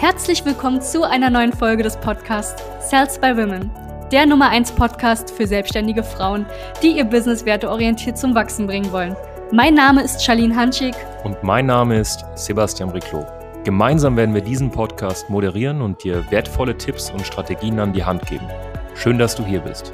[0.00, 3.70] Herzlich willkommen zu einer neuen Folge des Podcasts Sales by Women,
[4.10, 6.46] der Nummer 1 Podcast für selbstständige Frauen,
[6.82, 9.14] die ihr Business werteorientiert zum Wachsen bringen wollen.
[9.52, 10.94] Mein Name ist Charlene Hanschig.
[11.22, 13.26] Und mein Name ist Sebastian Riclo.
[13.64, 18.24] Gemeinsam werden wir diesen Podcast moderieren und dir wertvolle Tipps und Strategien an die Hand
[18.24, 18.48] geben.
[18.94, 19.92] Schön, dass du hier bist.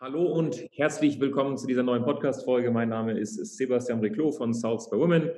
[0.00, 2.70] Hallo und herzlich willkommen zu dieser neuen Podcast-Folge.
[2.70, 5.30] Mein Name ist Sebastian Riclo von Souths by Women.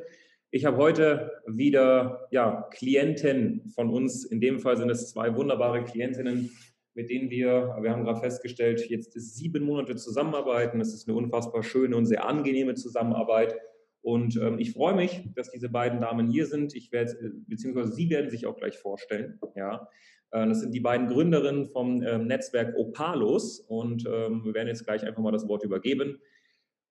[0.55, 4.27] Ich habe heute wieder ja, Klienten von uns.
[4.27, 6.51] In dem Fall sind es zwei wunderbare Klientinnen,
[6.93, 10.79] mit denen wir, wir haben gerade festgestellt, jetzt sieben Monate zusammenarbeiten.
[10.79, 13.57] Es ist eine unfassbar schöne und sehr angenehme Zusammenarbeit.
[14.03, 16.75] Und ähm, ich freue mich, dass diese beiden Damen hier sind.
[16.75, 19.41] Ich werde, beziehungsweise Sie werden sich auch gleich vorstellen.
[19.57, 19.89] Ja,
[20.33, 24.85] äh, das sind die beiden Gründerinnen vom ähm, Netzwerk Opalos und ähm, wir werden jetzt
[24.85, 26.21] gleich einfach mal das Wort übergeben.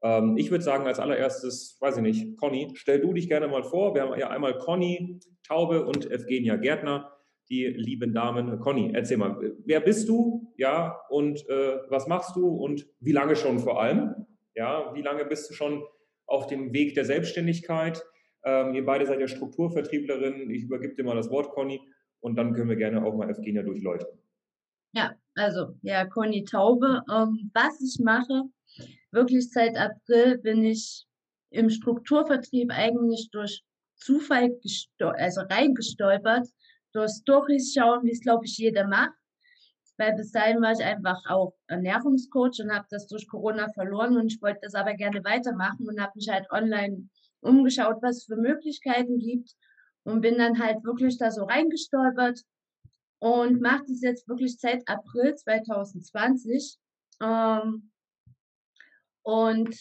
[0.03, 3.63] Ähm, ich würde sagen, als allererstes, weiß ich nicht, Conny, stell du dich gerne mal
[3.63, 3.93] vor.
[3.93, 7.11] Wir haben ja einmal Conny Taube und Evgenia Gärtner,
[7.49, 8.59] die lieben Damen.
[8.59, 10.53] Conny, erzähl mal, wer bist du?
[10.57, 14.27] Ja, und äh, was machst du und wie lange schon vor allem?
[14.55, 15.83] Ja, wie lange bist du schon
[16.25, 18.03] auf dem Weg der Selbstständigkeit.
[18.43, 20.49] Ähm, ihr beide seid ja Strukturvertrieblerin.
[20.49, 21.79] Ich übergebe dir mal das Wort, Conny,
[22.21, 24.17] und dann können wir gerne auch mal Evgenia durchleuchten.
[24.93, 27.03] Ja, also, ja, Conny Taube.
[27.11, 28.43] Ähm, was ich mache,
[29.11, 31.05] wirklich seit April bin ich
[31.49, 33.63] im Strukturvertrieb eigentlich durch
[33.95, 34.57] Zufall
[34.99, 36.47] also reingestolpert,
[36.93, 39.11] durch Storys schauen, wie es, glaube ich, jeder macht
[40.01, 44.33] weil bis dahin war ich einfach auch Ernährungscoach und habe das durch Corona verloren und
[44.33, 47.07] ich wollte das aber gerne weitermachen und habe mich halt online
[47.41, 49.51] umgeschaut, was es für Möglichkeiten gibt
[50.03, 52.41] und bin dann halt wirklich da so reingestolpert
[53.19, 56.77] und mache das jetzt wirklich seit April 2020.
[57.21, 57.90] Ähm,
[59.23, 59.75] und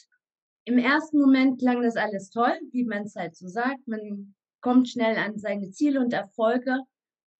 [0.65, 3.87] im ersten Moment klang das alles toll, wie man es halt so sagt.
[3.87, 6.81] Man kommt schnell an seine Ziele und Erfolge.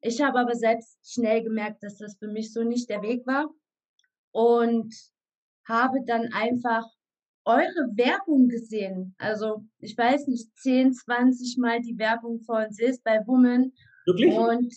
[0.01, 3.51] Ich habe aber selbst schnell gemerkt, dass das für mich so nicht der Weg war
[4.33, 4.95] und
[5.67, 6.87] habe dann einfach
[7.45, 9.15] eure Werbung gesehen.
[9.19, 13.73] Also ich weiß nicht, 10, 20 Mal die Werbung von Sis bei Women.
[14.07, 14.35] Wirklich?
[14.35, 14.75] Und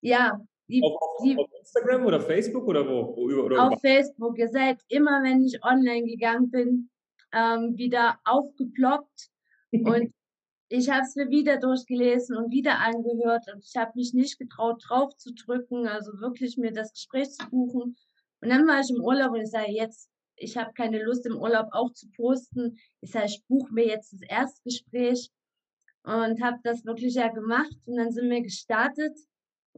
[0.00, 0.40] ja.
[0.70, 3.14] Die, auf, auf, die, auf Instagram oder Facebook oder wo?
[3.16, 4.38] Oder, oder auf Facebook.
[4.38, 6.90] Ihr seid immer, wenn ich online gegangen bin,
[7.32, 9.30] ähm, wieder aufgeploppt.
[9.72, 10.14] und
[10.68, 14.84] ich habe es mir wieder durchgelesen und wieder angehört und ich habe mich nicht getraut,
[14.86, 17.96] drauf zu drücken, also wirklich mir das Gespräch zu buchen.
[18.40, 21.36] Und dann war ich im Urlaub und ich sage, jetzt, ich habe keine Lust im
[21.36, 22.78] Urlaub auch zu posten.
[23.00, 25.30] Ich sage, ich buche mir jetzt das Erstgespräch
[26.04, 29.18] und habe das wirklich ja gemacht und dann sind wir gestartet.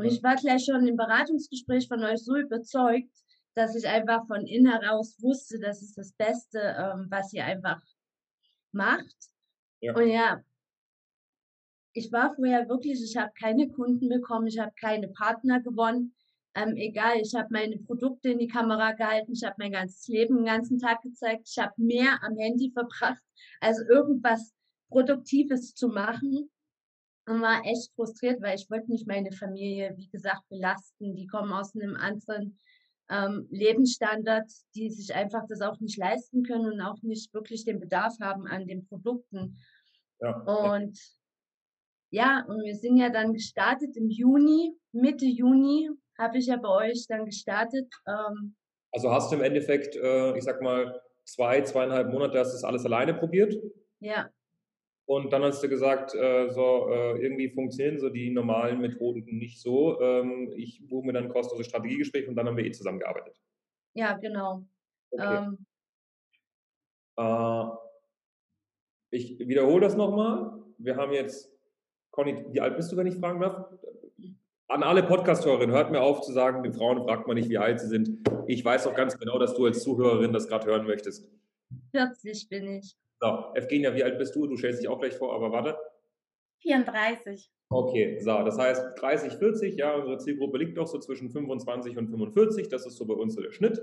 [0.03, 3.13] Und ich war gleich schon im Beratungsgespräch von euch so überzeugt,
[3.55, 7.81] dass ich einfach von innen heraus wusste, das ist das Beste, ähm, was ihr einfach
[8.73, 9.15] macht.
[9.81, 9.95] Ja.
[9.95, 10.43] Und ja,
[11.93, 16.15] ich war vorher wirklich, ich habe keine Kunden bekommen, ich habe keine Partner gewonnen.
[16.57, 20.37] Ähm, egal, ich habe meine Produkte in die Kamera gehalten, ich habe mein ganzes Leben
[20.37, 23.23] den ganzen Tag gezeigt, ich habe mehr am Handy verbracht,
[23.61, 24.53] als irgendwas
[24.89, 26.51] Produktives zu machen.
[27.27, 31.15] Und war echt frustriert, weil ich wollte nicht meine Familie, wie gesagt, belasten.
[31.15, 32.59] Die kommen aus einem anderen
[33.11, 37.79] ähm, Lebensstandard, die sich einfach das auch nicht leisten können und auch nicht wirklich den
[37.79, 39.57] Bedarf haben an den Produkten.
[40.21, 40.37] Ja.
[40.41, 40.99] Und
[42.11, 46.69] ja, und wir sind ja dann gestartet im Juni, Mitte Juni habe ich ja bei
[46.69, 47.89] euch dann gestartet.
[48.07, 48.55] Ähm,
[48.93, 52.65] also hast du im Endeffekt, äh, ich sag mal, zwei, zweieinhalb Monate hast du das
[52.65, 53.55] alles alleine probiert?
[54.01, 54.29] Ja.
[55.13, 59.61] Und dann hast du gesagt, äh, so äh, irgendwie funktionieren so die normalen Methoden nicht
[59.61, 60.01] so.
[60.01, 63.39] Ähm, ich buche mir dann ein kostenloses Strategiegespräch und dann haben wir eh zusammengearbeitet.
[63.93, 64.65] Ja, genau.
[65.11, 65.49] Okay.
[65.49, 65.67] Ähm,
[67.19, 67.65] äh,
[69.11, 70.63] ich wiederhole das nochmal.
[70.79, 71.53] Wir haben jetzt
[72.11, 73.67] Conny, wie alt bist du, wenn ich fragen darf?
[74.69, 77.81] An alle Podcast-Hörerinnen, hört mir auf zu sagen, den Frauen fragt man nicht, wie alt
[77.81, 78.27] sie sind.
[78.47, 81.29] Ich weiß auch ganz genau, dass du als Zuhörerin das gerade hören möchtest.
[81.91, 82.97] 40 bin ich.
[83.23, 84.49] So, Evgenia, wie alt bist du?
[84.49, 85.77] Du stellst dich auch gleich vor, aber warte.
[86.63, 87.53] 34.
[87.69, 92.09] Okay, so, das heißt 30, 40, ja, unsere Zielgruppe liegt doch so zwischen 25 und
[92.09, 93.81] 45, das ist so bei uns so der Schnitt.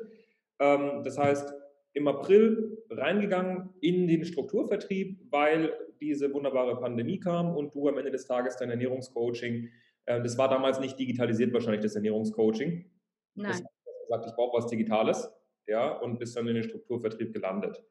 [0.60, 1.54] Ähm, das heißt,
[1.94, 8.12] im April reingegangen in den Strukturvertrieb, weil diese wunderbare Pandemie kam und du am Ende
[8.12, 9.70] des Tages dein Ernährungscoaching,
[10.06, 12.92] äh, das war damals nicht digitalisiert wahrscheinlich, das Ernährungscoaching.
[13.36, 13.52] Nein.
[13.52, 15.32] Das hast gesagt, ich brauche was Digitales,
[15.66, 17.82] ja, und bist dann in den Strukturvertrieb gelandet.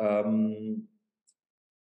[0.00, 0.88] Ähm,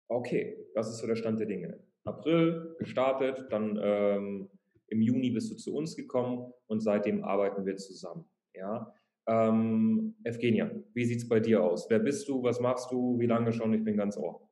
[0.10, 1.80] okay, das ist so der Stand der Dinge.
[2.04, 4.50] April gestartet, dann ähm,
[4.88, 8.26] im Juni bist du zu uns gekommen und seitdem arbeiten wir zusammen.
[8.54, 8.94] Ja.
[9.26, 11.90] Ähm, Evgenia, wie sieht es bei dir aus?
[11.90, 12.44] Wer bist du?
[12.44, 13.18] Was machst du?
[13.20, 13.74] Wie lange schon?
[13.74, 14.50] Ich bin ganz ohr.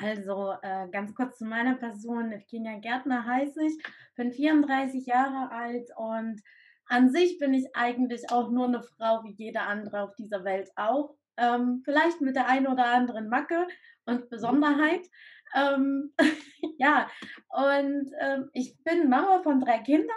[0.00, 2.32] Also äh, ganz kurz zu meiner Person.
[2.32, 3.82] Evgenia Gärtner heiße ich,
[4.16, 6.40] bin 34 Jahre alt und
[6.86, 10.70] an sich bin ich eigentlich auch nur eine Frau wie jede andere auf dieser Welt
[10.76, 11.17] auch.
[11.38, 13.66] Ähm, vielleicht mit der einen oder anderen Macke
[14.06, 15.06] und Besonderheit.
[15.54, 16.12] Ähm,
[16.78, 17.08] ja,
[17.48, 20.10] und ähm, ich bin Mama von drei Kindern.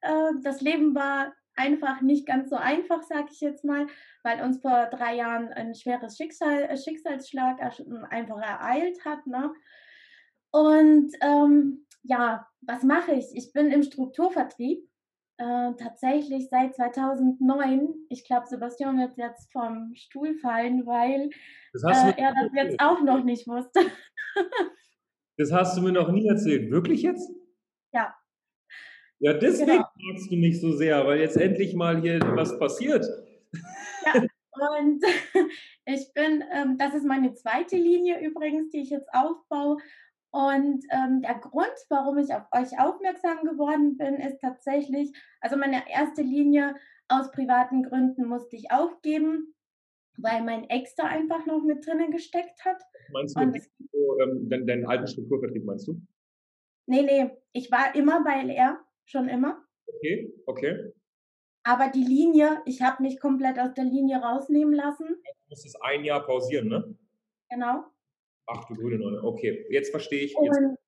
[0.00, 3.88] Äh, das Leben war einfach nicht ganz so einfach, sage ich jetzt mal,
[4.22, 7.60] weil uns vor drei Jahren ein schweres Schicksal, äh, Schicksalsschlag
[8.10, 9.26] einfach ereilt hat.
[9.26, 9.52] Ne?
[10.50, 13.26] Und ähm, ja, was mache ich?
[13.34, 14.87] Ich bin im Strukturvertrieb
[15.38, 17.94] äh, tatsächlich seit 2009.
[18.08, 21.30] Ich glaube, Sebastian wird jetzt vom Stuhl fallen, weil
[21.74, 23.80] äh, er das jetzt auch noch nicht wusste.
[25.38, 26.70] das hast du mir noch nie erzählt.
[26.70, 27.30] Wirklich jetzt?
[27.92, 28.14] Ja.
[29.20, 29.88] Ja, deswegen genau.
[30.12, 33.04] magst du mich so sehr, weil jetzt endlich mal hier was passiert.
[34.04, 34.22] Ja,
[34.76, 35.02] und
[35.86, 39.78] ich bin, ähm, das ist meine zweite Linie übrigens, die ich jetzt aufbaue.
[40.30, 45.90] Und ähm, der Grund, warum ich auf euch aufmerksam geworden bin, ist tatsächlich, also meine
[45.90, 46.74] erste Linie
[47.08, 49.54] aus privaten Gründen musste ich aufgeben,
[50.18, 52.82] weil mein Ex da einfach noch mit drinnen gesteckt hat.
[53.12, 53.52] Meinst du,
[53.92, 56.00] so, ähm, deinen, deinen alten Strukturvertrieb, meinst du?
[56.86, 59.64] Nee, nee, ich war immer bei LR, schon immer.
[59.86, 60.92] Okay, okay.
[61.62, 65.06] Aber die Linie, ich habe mich komplett aus der Linie rausnehmen lassen.
[65.06, 66.96] Du musstest ein Jahr pausieren, ne?
[67.50, 67.84] Genau.
[68.48, 70.34] Ach du grüne Neune, okay, jetzt verstehe ich.
[70.40, 70.58] Jetzt.
[70.58, 70.78] Und,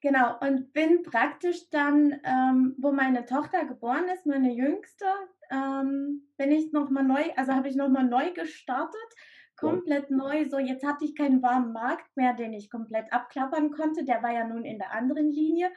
[0.00, 5.04] genau, und bin praktisch dann, ähm, wo meine Tochter geboren ist, meine jüngste,
[5.50, 9.14] ähm, bin ich nochmal neu, also habe ich nochmal neu gestartet,
[9.56, 10.48] komplett neu.
[10.48, 14.04] So, jetzt hatte ich keinen warmen Markt mehr, den ich komplett abklappern konnte.
[14.04, 15.70] Der war ja nun in der anderen Linie.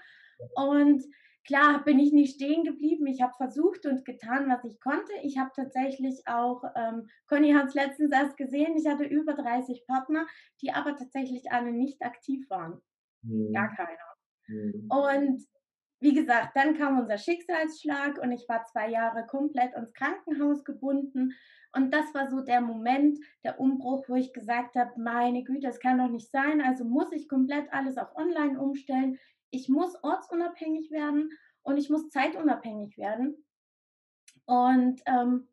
[0.56, 1.04] Und
[1.46, 3.08] Klar bin ich nicht stehen geblieben.
[3.08, 5.12] Ich habe versucht und getan, was ich konnte.
[5.24, 9.86] Ich habe tatsächlich auch, ähm, Conny hat es letztens erst gesehen, ich hatte über 30
[9.88, 10.28] Partner,
[10.62, 12.80] die aber tatsächlich alle nicht aktiv waren.
[13.24, 13.54] Mhm.
[13.54, 13.98] Gar keiner.
[14.48, 14.88] Mhm.
[14.90, 15.42] Und
[16.00, 21.34] wie gesagt, dann kam unser Schicksalsschlag und ich war zwei Jahre komplett ins Krankenhaus gebunden.
[21.74, 25.80] Und das war so der Moment, der Umbruch, wo ich gesagt habe, meine Güte, das
[25.80, 26.60] kann doch nicht sein.
[26.60, 29.20] Also muss ich komplett alles auf Online umstellen
[29.52, 31.30] ich muss ortsunabhängig werden
[31.64, 33.46] und ich muss zeitunabhängig werden.
[34.46, 35.48] Und ähm,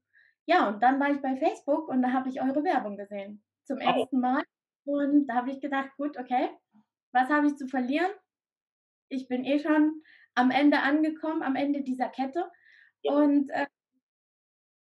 [0.47, 3.43] ja, und dann war ich bei Facebook und da habe ich eure Werbung gesehen.
[3.65, 4.43] Zum ersten Mal.
[4.85, 6.49] Und da habe ich gedacht, gut, okay,
[7.12, 8.11] was habe ich zu verlieren?
[9.11, 10.03] Ich bin eh schon
[10.35, 12.50] am Ende angekommen, am Ende dieser Kette.
[13.03, 13.12] Ja.
[13.12, 13.67] Und äh,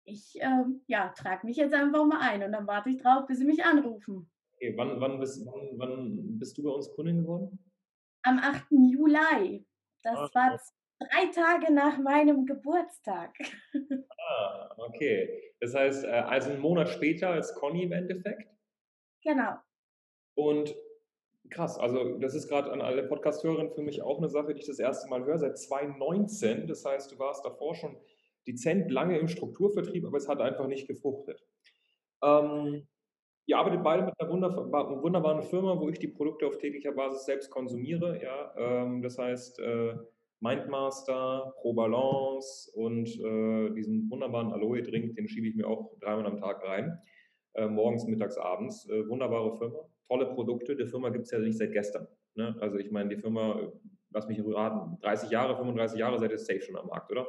[0.04, 3.40] ich äh, ja, trage mich jetzt einfach mal ein und dann warte ich drauf, bis
[3.40, 4.30] sie mich anrufen.
[4.56, 7.60] Okay, wann, wann, bist, wann, wann bist du bei uns Kundin geworden?
[8.26, 8.66] Am 8.
[8.72, 9.66] Juli.
[10.04, 10.60] Das ah, war
[11.00, 13.34] drei Tage nach meinem Geburtstag.
[14.28, 15.54] Ah, okay.
[15.60, 18.50] Das heißt, äh, also einen Monat später als Conny im Endeffekt?
[19.24, 19.54] Genau.
[20.34, 20.76] Und
[21.52, 24.66] krass, also das ist gerade an alle Podcast-Hörerinnen für mich auch eine Sache, die ich
[24.66, 26.66] das erste Mal höre, seit 2019.
[26.66, 27.96] Das heißt, du warst davor schon
[28.48, 31.46] dezent lange im Strukturvertrieb, aber es hat einfach nicht gefruchtet.
[32.24, 32.88] Ähm,
[33.48, 37.52] Ihr arbeitet beide mit einer wunderbaren Firma, wo ich die Produkte auf täglicher Basis selbst
[37.52, 38.20] konsumiere.
[38.22, 38.54] Ja?
[38.58, 39.96] Ähm, das heißt, äh,
[40.40, 46.38] Mindmaster, Pro Balance und äh, diesen wunderbaren Aloe-Drink, den schiebe ich mir auch dreimal am
[46.38, 47.00] Tag rein.
[47.54, 48.90] Äh, morgens, mittags, abends.
[48.90, 50.76] Äh, wunderbare Firma, tolle Produkte.
[50.76, 52.08] Die Firma gibt es ja nicht seit gestern.
[52.36, 52.56] Ne?
[52.60, 53.72] Also ich meine, die Firma,
[54.12, 57.28] lass mich raten, 30 Jahre, 35 Jahre seid ihr safe schon am Markt, oder?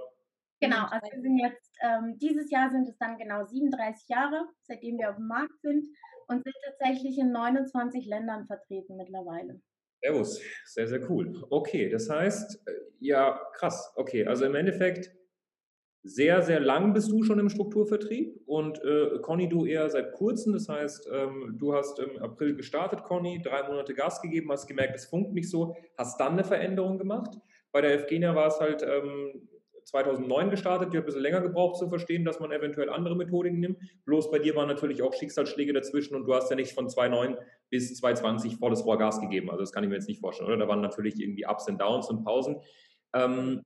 [0.60, 4.98] Genau, also wir sind jetzt, ähm, dieses Jahr sind es dann genau 37 Jahre, seitdem
[4.98, 5.86] wir auf dem Markt sind
[6.28, 9.60] und sind tatsächlich in 29 Ländern vertreten mittlerweile.
[10.02, 11.44] Servus, sehr, sehr cool.
[11.50, 13.92] Okay, das heißt, äh, ja, krass.
[13.96, 15.10] Okay, also im Endeffekt
[16.02, 20.52] sehr, sehr lang bist du schon im Strukturvertrieb und äh, Conny, du eher seit kurzem.
[20.52, 24.94] Das heißt, ähm, du hast im April gestartet, Conny, drei Monate Gas gegeben, hast gemerkt,
[24.94, 27.36] es funkt nicht so, hast dann eine Veränderung gemacht.
[27.72, 29.48] Bei der Evgenia war es halt ähm,
[29.87, 33.61] 2009 gestartet, die hat ein bisschen länger gebraucht zu verstehen, dass man eventuell andere Methodiken
[33.61, 33.78] nimmt.
[34.05, 37.37] Bloß bei dir waren natürlich auch Schicksalsschläge dazwischen und du hast ja nicht von 2009
[37.71, 39.49] bis 2020 volles Rohr Gas gegeben.
[39.49, 40.59] Also das kann ich mir jetzt nicht vorstellen, oder?
[40.59, 42.61] Da waren natürlich irgendwie Ups und Downs und Pausen.
[43.14, 43.62] Ähm,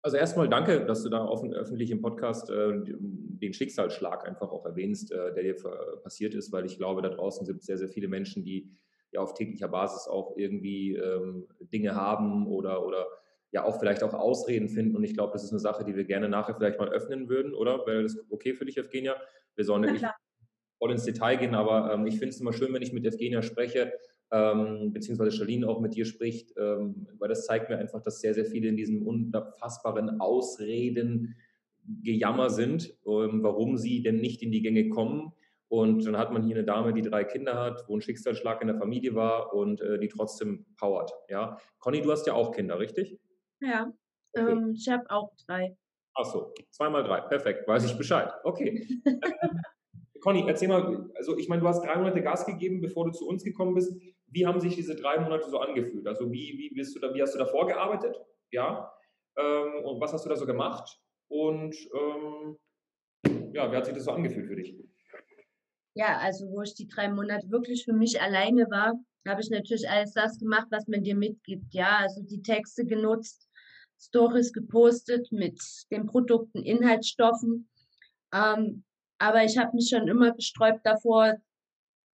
[0.00, 4.64] also erstmal danke, dass du da offen, öffentlich im Podcast äh, den Schicksalsschlag einfach auch
[4.64, 5.56] erwähnst, äh, der dir
[6.04, 8.70] passiert ist, weil ich glaube, da draußen sind sehr, sehr viele Menschen, die
[9.10, 13.08] ja auf täglicher Basis auch irgendwie ähm, Dinge haben oder, oder
[13.52, 14.96] ja auch vielleicht auch Ausreden finden.
[14.96, 17.54] Und ich glaube, das ist eine Sache, die wir gerne nachher vielleicht mal öffnen würden,
[17.54, 17.86] oder?
[17.86, 19.16] Wäre das okay für dich, Evgenia?
[19.54, 20.04] Wir sollen nicht
[20.78, 23.42] voll ins Detail gehen, aber ähm, ich finde es immer schön, wenn ich mit Evgenia
[23.42, 23.92] spreche,
[24.30, 28.34] ähm, beziehungsweise Charlene auch mit dir spricht, ähm, weil das zeigt mir einfach, dass sehr,
[28.34, 31.36] sehr viele in diesem unfassbaren Ausreden
[32.02, 35.32] Gejammer sind, ähm, warum sie denn nicht in die Gänge kommen
[35.68, 38.68] Und dann hat man hier eine Dame, die drei Kinder hat, wo ein Schicksalsschlag in
[38.68, 41.12] der Familie war und äh, die trotzdem powert.
[41.28, 43.18] Ja, Conny, du hast ja auch Kinder, richtig?
[43.60, 43.92] Ja,
[44.32, 44.52] okay.
[44.52, 45.76] ähm, ich habe auch drei.
[46.14, 48.32] Ach so, zweimal drei, perfekt, weiß ich Bescheid.
[48.44, 48.88] Okay.
[50.20, 53.28] Conny, erzähl mal, also ich meine, du hast drei Monate Gas gegeben, bevor du zu
[53.28, 53.94] uns gekommen bist.
[54.28, 56.06] Wie haben sich diese drei Monate so angefühlt?
[56.06, 58.16] Also wie, wie bist du da, wie hast du da vorgearbeitet?
[58.50, 58.92] Ja.
[59.36, 60.98] Ähm, und was hast du da so gemacht?
[61.28, 62.58] Und ähm,
[63.52, 64.76] ja, wie hat sich das so angefühlt für dich?
[65.94, 68.94] Ja, also wo ich die drei Monate wirklich für mich alleine war,
[69.26, 71.72] habe ich natürlich alles das gemacht, was man dir mitgibt.
[71.72, 73.45] Ja, also die Texte genutzt,
[73.98, 75.60] Stories gepostet mit
[75.90, 77.68] den Produkten, Inhaltsstoffen.
[78.32, 78.84] Ähm,
[79.18, 81.36] aber ich habe mich schon immer gesträubt davor,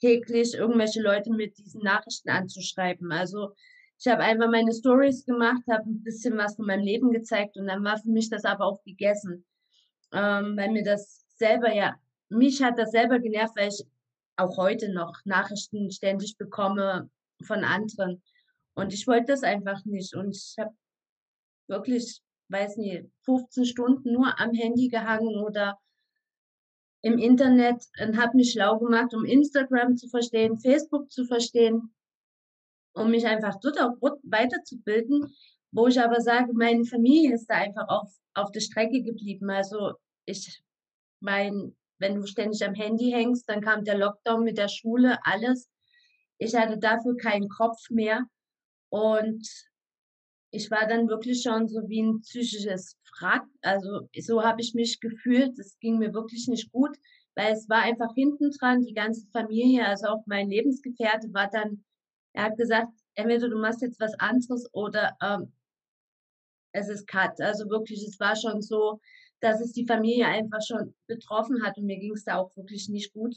[0.01, 3.11] täglich irgendwelche Leute mit diesen Nachrichten anzuschreiben.
[3.11, 3.53] Also
[3.99, 7.67] ich habe einfach meine Stories gemacht, habe ein bisschen was von meinem Leben gezeigt und
[7.67, 9.45] dann war für mich das aber auch gegessen,
[10.11, 11.95] ähm, weil mir das selber ja,
[12.29, 13.83] mich hat das selber genervt, weil ich
[14.37, 17.09] auch heute noch Nachrichten ständig bekomme
[17.43, 18.23] von anderen
[18.73, 20.73] und ich wollte das einfach nicht und ich habe
[21.71, 25.79] wirklich, weiß nicht, 15 Stunden nur am Handy gehangen oder
[27.01, 31.95] im Internet und habe mich schlau gemacht, um Instagram zu verstehen, Facebook zu verstehen,
[32.93, 35.33] um mich einfach dort auch weiterzubilden,
[35.71, 39.49] wo ich aber sage, meine Familie ist da einfach auf, auf der Strecke geblieben.
[39.49, 39.93] Also
[40.25, 40.61] ich
[41.21, 45.69] mein, wenn du ständig am Handy hängst, dann kam der Lockdown mit der Schule, alles.
[46.37, 48.25] Ich hatte dafür keinen Kopf mehr
[48.89, 49.47] und
[50.51, 53.45] ich war dann wirklich schon so wie ein psychisches Wrack.
[53.61, 55.57] Also so habe ich mich gefühlt.
[55.57, 56.97] Es ging mir wirklich nicht gut,
[57.35, 61.83] weil es war einfach hinten dran, die ganze Familie, also auch mein Lebensgefährte war dann,
[62.33, 65.53] er hat gesagt, entweder du machst jetzt was anderes oder ähm,
[66.73, 67.39] es ist cut.
[67.39, 68.99] Also wirklich, es war schon so,
[69.39, 72.89] dass es die Familie einfach schon betroffen hat und mir ging es da auch wirklich
[72.89, 73.35] nicht gut.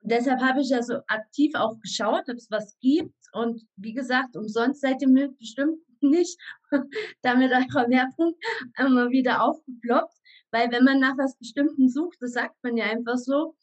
[0.00, 3.14] Und deshalb habe ich also aktiv auch geschaut, ob es was gibt.
[3.32, 6.38] Und wie gesagt, umsonst seid ihr mir bestimmt nicht,
[7.22, 8.34] damit eure Werbung
[8.78, 10.14] immer wieder aufgeploppt.
[10.50, 13.54] Weil wenn man nach was Bestimmten sucht, das sagt man ja einfach so,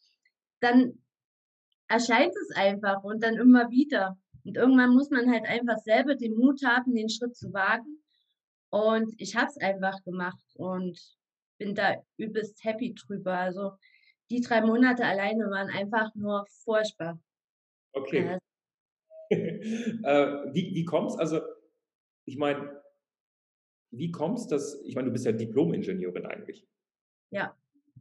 [0.60, 1.00] dann
[1.88, 4.18] erscheint es einfach und dann immer wieder.
[4.44, 8.04] Und irgendwann muss man halt einfach selber den Mut haben, den Schritt zu wagen.
[8.70, 11.00] Und ich habe es einfach gemacht und
[11.58, 13.38] bin da übelst happy drüber.
[13.38, 13.72] Also
[14.30, 17.20] die drei Monate alleine waren einfach nur furchtbar.
[17.94, 18.40] Okay.
[19.30, 21.18] Äh, äh wie wie kommt es?
[21.18, 21.42] Also
[22.26, 22.82] ich meine,
[23.92, 26.68] wie kommst du, dass, ich meine, du bist ja Diplom-Ingenieurin eigentlich.
[27.32, 27.56] Ja.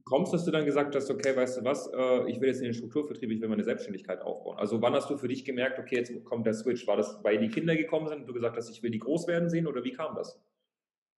[0.04, 2.64] Kommst, dass du dann gesagt hast, okay, weißt du was, äh, ich will jetzt in
[2.64, 4.59] den Strukturvertrieb, ich will meine Selbstständigkeit aufbauen.
[4.59, 6.87] Also wann hast du für dich gemerkt, okay, jetzt kommt der Switch?
[6.87, 9.26] War das, weil die Kinder gekommen sind und du gesagt hast, ich will die groß
[9.28, 10.38] werden sehen oder wie kam das?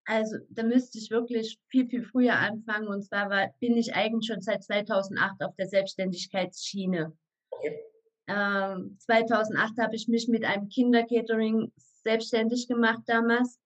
[0.04, 2.86] Also da müsste ich wirklich viel, viel früher anfangen.
[2.86, 7.12] Und zwar war, bin ich eigentlich schon seit 2008 auf der Selbstständigkeitsschiene.
[7.50, 7.80] Okay.
[8.28, 11.72] Ähm, 2008 habe ich mich mit einem Kindercatering
[12.06, 13.58] selbstständig gemacht damals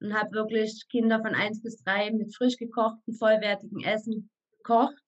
[0.00, 5.04] und habe wirklich Kinder von eins bis drei mit frisch gekochten, vollwertigen Essen gekocht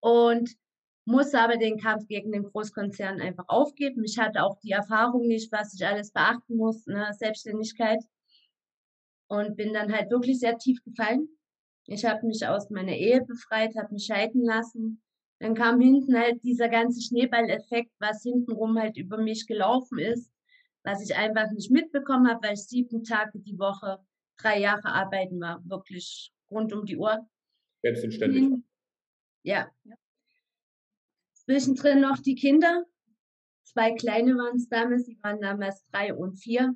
[0.00, 0.50] und
[1.04, 4.02] musste aber den Kampf gegen den Großkonzern einfach aufgeben.
[4.04, 8.02] Ich hatte auch die Erfahrung nicht, was ich alles beachten muss, ne, Selbstständigkeit
[9.28, 11.28] und bin dann halt wirklich sehr tief gefallen.
[11.86, 15.02] Ich habe mich aus meiner Ehe befreit, habe mich scheiden lassen.
[15.38, 20.33] Dann kam hinten halt dieser ganze Schneeballeffekt, was hintenrum halt über mich gelaufen ist
[20.84, 23.98] was ich einfach nicht mitbekommen habe, weil ich sieben Tage die Woche,
[24.36, 27.26] drei Jahre arbeiten war, wirklich rund um die Uhr.
[27.82, 28.42] Selbstständig.
[28.42, 28.64] Hm.
[29.42, 29.70] Ja.
[31.34, 32.84] Zwischendrin noch die Kinder.
[33.64, 36.74] Zwei kleine waren es damals, die waren damals drei und vier.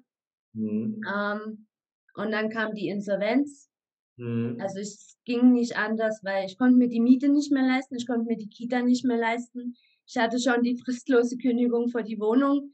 [0.55, 1.00] Mhm.
[1.07, 1.67] Ähm,
[2.15, 3.71] und dann kam die Insolvenz.
[4.17, 4.59] Mhm.
[4.61, 8.07] Also es ging nicht anders, weil ich konnte mir die Miete nicht mehr leisten, ich
[8.07, 9.77] konnte mir die Kita nicht mehr leisten.
[10.07, 12.73] Ich hatte schon die fristlose Kündigung für die Wohnung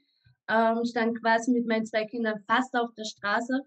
[0.48, 3.60] ähm, stand quasi mit meinen zwei Kindern fast auf der Straße.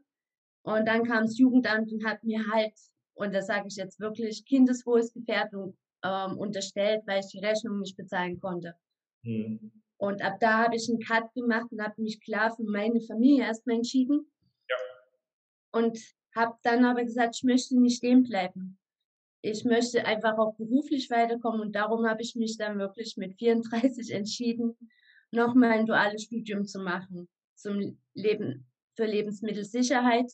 [0.63, 2.73] Und dann kam das Jugendamt und hat mir halt,
[3.13, 8.39] und das sage ich jetzt wirklich, Kindeswohlsgefährdung ähm, unterstellt, weil ich die Rechnung nicht bezahlen
[8.39, 8.75] konnte.
[9.23, 9.71] Mhm.
[9.97, 13.45] Und ab da habe ich einen Cut gemacht und habe mich klar für meine Familie
[13.45, 14.31] erstmal entschieden.
[14.69, 14.75] Ja.
[15.79, 15.97] Und
[16.35, 18.77] habe dann aber gesagt, ich möchte nicht stehen bleiben.
[19.41, 24.11] Ich möchte einfach auch beruflich weiterkommen und darum habe ich mich dann wirklich mit 34
[24.11, 24.75] entschieden,
[25.31, 30.31] nochmal ein duales Studium zu machen zum Leben für Lebensmittelsicherheit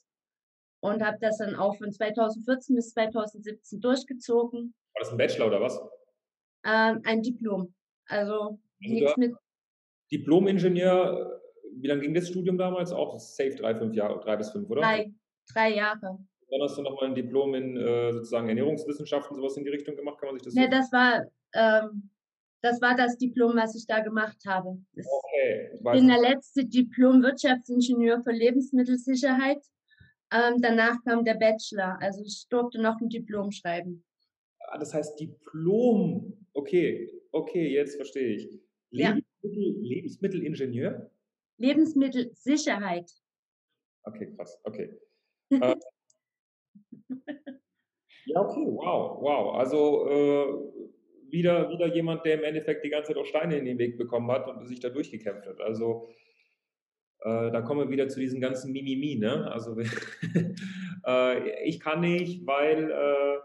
[0.82, 4.74] und habe das dann auch von 2014 bis 2017 durchgezogen.
[4.94, 5.80] War das ein Bachelor oder was?
[6.66, 7.74] Ähm, ein Diplom.
[8.08, 9.34] Also, also nichts mit.
[10.12, 11.42] Diplom-Ingenieur,
[11.76, 12.92] wie lange ging das Studium damals?
[12.92, 14.82] Auch safe drei, fünf Jahre, drei bis fünf, oder?
[14.82, 15.12] Drei,
[15.52, 16.20] drei Jahre.
[16.50, 20.20] Dann hast du nochmal ein Diplom in äh, sozusagen Ernährungswissenschaften, sowas in die Richtung gemacht,
[20.20, 22.12] kann man sich das Ne, das war ähm,
[22.64, 24.78] das war das Diplom, was ich da gemacht habe.
[24.96, 25.70] Das Okay.
[25.74, 29.62] ich bin der letzte Diplom-Wirtschaftsingenieur für Lebensmittelsicherheit.
[30.32, 31.98] Ähm, danach kam der Bachelor.
[32.02, 34.04] Also ich durfte noch ein Diplom schreiben.
[34.70, 36.48] Ah, Das heißt Diplom.
[36.54, 38.62] Okay, okay, jetzt verstehe ich.
[38.92, 39.10] Ja.
[39.42, 41.12] Lebensmittel, Lebensmittelingenieur?
[41.58, 43.12] Lebensmittelsicherheit.
[44.06, 44.98] Okay, krass, okay.
[45.52, 45.76] Äh,
[48.26, 49.56] ja, okay, wow, wow.
[49.56, 50.83] Also äh,
[51.34, 54.32] wieder, wieder jemand, der im Endeffekt die ganze Zeit auch Steine in den Weg bekommen
[54.32, 55.60] hat und sich da durchgekämpft hat.
[55.60, 56.08] Also
[57.22, 59.52] äh, da kommen wir wieder zu diesem ganzen Mimimi, ne?
[59.52, 59.76] Also
[61.08, 63.38] äh, ich kann nicht, weil äh,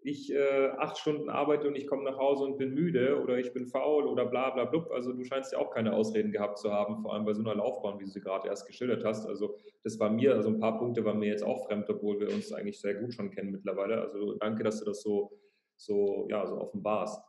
[0.00, 3.52] ich äh, acht Stunden arbeite und ich komme nach Hause und bin müde oder ich
[3.52, 4.90] bin faul oder bla bla blub.
[4.90, 7.54] Also du scheinst ja auch keine Ausreden gehabt zu haben, vor allem bei so einer
[7.56, 9.26] Laufbahn, wie du sie gerade erst geschildert hast.
[9.26, 12.32] Also das war mir, also ein paar Punkte waren mir jetzt auch fremd, obwohl wir
[12.32, 14.00] uns eigentlich sehr gut schon kennen mittlerweile.
[14.00, 15.32] Also danke, dass du das so,
[15.78, 17.22] so, ja, so offenbarst.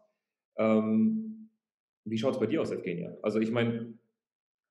[0.57, 1.49] Ähm,
[2.03, 3.15] wie schaut es bei dir aus, Evgenia?
[3.21, 3.93] Also ich meine,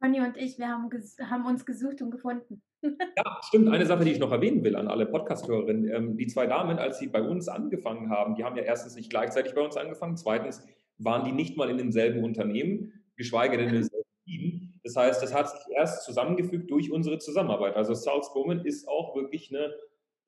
[0.00, 0.90] Conny und ich, wir haben,
[1.30, 2.62] haben uns gesucht und gefunden.
[3.16, 3.68] Ja, stimmt.
[3.68, 5.90] Eine Sache, die ich noch erwähnen will an alle Podcast-Hörerinnen.
[5.90, 9.10] Ähm, die zwei Damen, als sie bei uns angefangen haben, die haben ja erstens nicht
[9.10, 10.16] gleichzeitig bei uns angefangen.
[10.16, 10.64] Zweitens
[10.98, 14.80] waren die nicht mal in demselben Unternehmen, geschweige denn in demselben Team.
[14.84, 17.74] Das heißt, das hat sich erst zusammengefügt durch unsere Zusammenarbeit.
[17.74, 19.74] Also Salzburg ist auch wirklich eine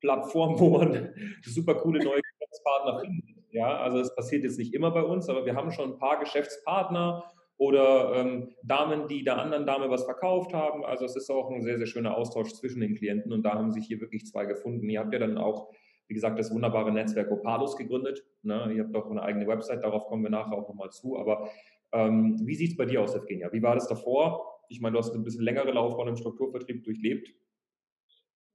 [0.01, 3.40] Plattform, wo man super coole neue Geschäftspartner findet.
[3.51, 6.19] Ja, also es passiert jetzt nicht immer bei uns, aber wir haben schon ein paar
[6.19, 7.23] Geschäftspartner
[7.57, 10.83] oder ähm, Damen, die der anderen Dame was verkauft haben.
[10.83, 13.71] Also es ist auch ein sehr, sehr schöner Austausch zwischen den Klienten und da haben
[13.71, 14.89] sich hier wirklich zwei gefunden.
[14.89, 15.71] Ihr habt ja dann auch,
[16.07, 18.23] wie gesagt, das wunderbare Netzwerk Opalus gegründet.
[18.41, 18.73] Ne?
[18.73, 21.17] Ihr habt auch eine eigene Website, darauf kommen wir nachher auch nochmal zu.
[21.19, 21.49] Aber
[21.91, 23.51] ähm, wie sieht es bei dir aus, Evgenia?
[23.51, 24.59] Wie war das davor?
[24.69, 27.29] Ich meine, du hast ein bisschen längere Laufbahn im Strukturvertrieb durchlebt.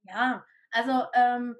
[0.03, 1.55] Ja, also ähm,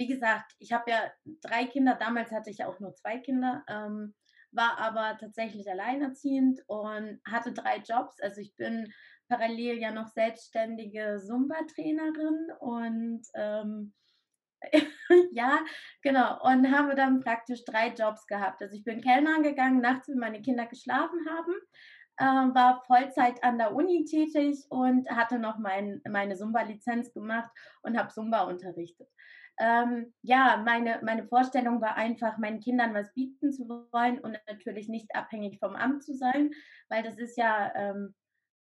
[0.00, 1.94] wie gesagt, ich habe ja drei Kinder.
[1.94, 4.14] Damals hatte ich auch nur zwei Kinder, ähm,
[4.50, 8.18] war aber tatsächlich alleinerziehend und hatte drei Jobs.
[8.20, 8.90] Also ich bin
[9.28, 13.92] parallel ja noch selbstständige Zumba-Trainerin und ähm,
[15.32, 15.60] ja,
[16.02, 16.42] genau.
[16.50, 18.62] Und habe dann praktisch drei Jobs gehabt.
[18.62, 21.52] Also ich bin Kellner gegangen, nachts, wenn meine Kinder geschlafen haben,
[22.20, 27.50] äh, war Vollzeit an der Uni tätig und hatte noch mein, meine Zumba-Lizenz gemacht
[27.82, 29.08] und habe Zumba unterrichtet.
[29.58, 34.88] Ähm, ja, meine, meine Vorstellung war einfach, meinen Kindern was bieten zu wollen und natürlich
[34.88, 36.50] nicht abhängig vom Amt zu sein,
[36.88, 38.14] weil das ist ja ähm,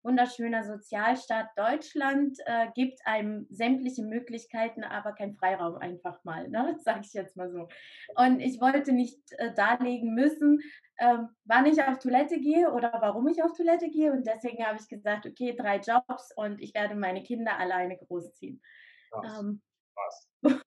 [0.02, 6.76] wunderschöner Sozialstaat Deutschland, äh, gibt einem sämtliche Möglichkeiten, aber kein Freiraum einfach mal, ne?
[6.85, 7.68] sage ich jetzt mal so.
[8.14, 10.61] Und ich wollte nicht äh, darlegen müssen,
[10.98, 14.12] ähm, wann ich auf Toilette gehe oder warum ich auf Toilette gehe.
[14.12, 18.62] Und deswegen habe ich gesagt, okay, drei Jobs und ich werde meine Kinder alleine großziehen.
[19.11, 19.40] Krass.
[19.40, 19.62] Ähm,
[19.96, 20.28] Krass.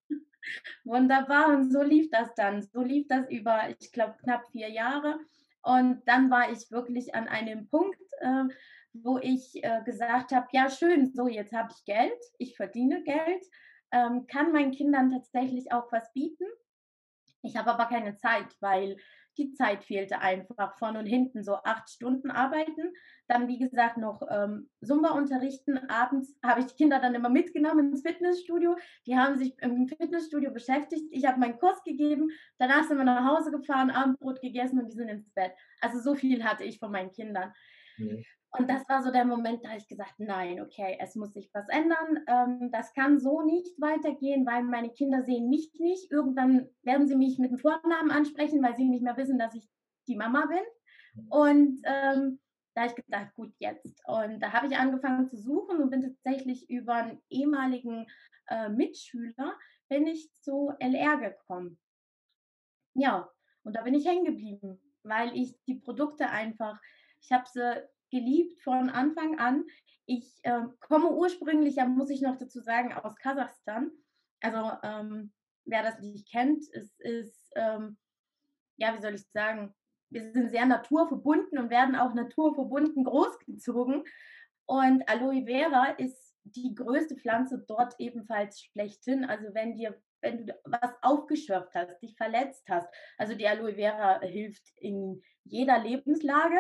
[0.83, 2.63] Wunderbar, und so lief das dann.
[2.63, 5.19] So lief das über, ich glaube, knapp vier Jahre.
[5.61, 8.45] Und dann war ich wirklich an einem Punkt, äh,
[9.03, 13.45] wo ich äh, gesagt habe, ja schön, so jetzt habe ich Geld, ich verdiene Geld,
[13.91, 16.45] ähm, kann meinen Kindern tatsächlich auch was bieten.
[17.41, 18.97] Ich habe aber keine Zeit, weil
[19.37, 22.93] die Zeit fehlte einfach von und hinten so acht Stunden arbeiten.
[23.27, 25.77] Dann, wie gesagt, noch ähm, Zumba unterrichten.
[25.89, 28.75] Abends habe ich die Kinder dann immer mitgenommen ins Fitnessstudio.
[29.05, 31.05] Die haben sich im Fitnessstudio beschäftigt.
[31.11, 32.29] Ich habe meinen Kurs gegeben.
[32.57, 35.53] Danach sind wir nach Hause gefahren, Abendbrot gegessen und die sind ins Bett.
[35.79, 37.53] Also so viel hatte ich von meinen Kindern.
[37.97, 38.25] Mhm.
[38.51, 41.51] Und das war so der Moment, da habe ich gesagt, nein, okay, es muss sich
[41.53, 42.23] was ändern.
[42.27, 46.11] Ähm, das kann so nicht weitergehen, weil meine Kinder sehen mich nicht.
[46.11, 49.69] Irgendwann werden sie mich mit dem Vornamen ansprechen, weil sie nicht mehr wissen, dass ich
[50.07, 51.27] die Mama bin.
[51.29, 52.39] Und ähm,
[52.73, 54.01] da habe ich gedacht, gut, jetzt.
[54.05, 58.07] Und da habe ich angefangen zu suchen und bin tatsächlich über einen ehemaligen
[58.47, 59.57] äh, Mitschüler,
[59.89, 61.77] bin ich zu LR gekommen.
[62.95, 63.29] Ja,
[63.63, 66.79] und da bin ich hängen geblieben, weil ich die Produkte einfach,
[67.21, 69.65] ich habe sie geliebt von Anfang an.
[70.05, 73.91] Ich äh, komme ursprünglich, ja, muss ich noch dazu sagen, aus Kasachstan.
[74.41, 75.31] Also ähm,
[75.65, 77.97] wer das nicht kennt, es ist, ähm,
[78.77, 79.73] ja, wie soll ich sagen,
[80.09, 84.03] wir sind sehr naturverbunden und werden auch naturverbunden großgezogen.
[84.65, 89.25] Und Aloe Vera ist die größte Pflanze dort ebenfalls schlechthin.
[89.25, 94.19] Also wenn dir, wenn du was aufgeschürft hast, dich verletzt hast, also die Aloe Vera
[94.21, 96.59] hilft in jeder Lebenslage.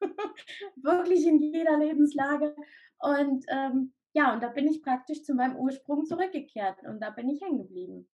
[0.82, 2.54] Wirklich in jeder Lebenslage.
[2.98, 7.28] Und ähm, ja, und da bin ich praktisch zu meinem Ursprung zurückgekehrt und da bin
[7.28, 8.08] ich hängen geblieben.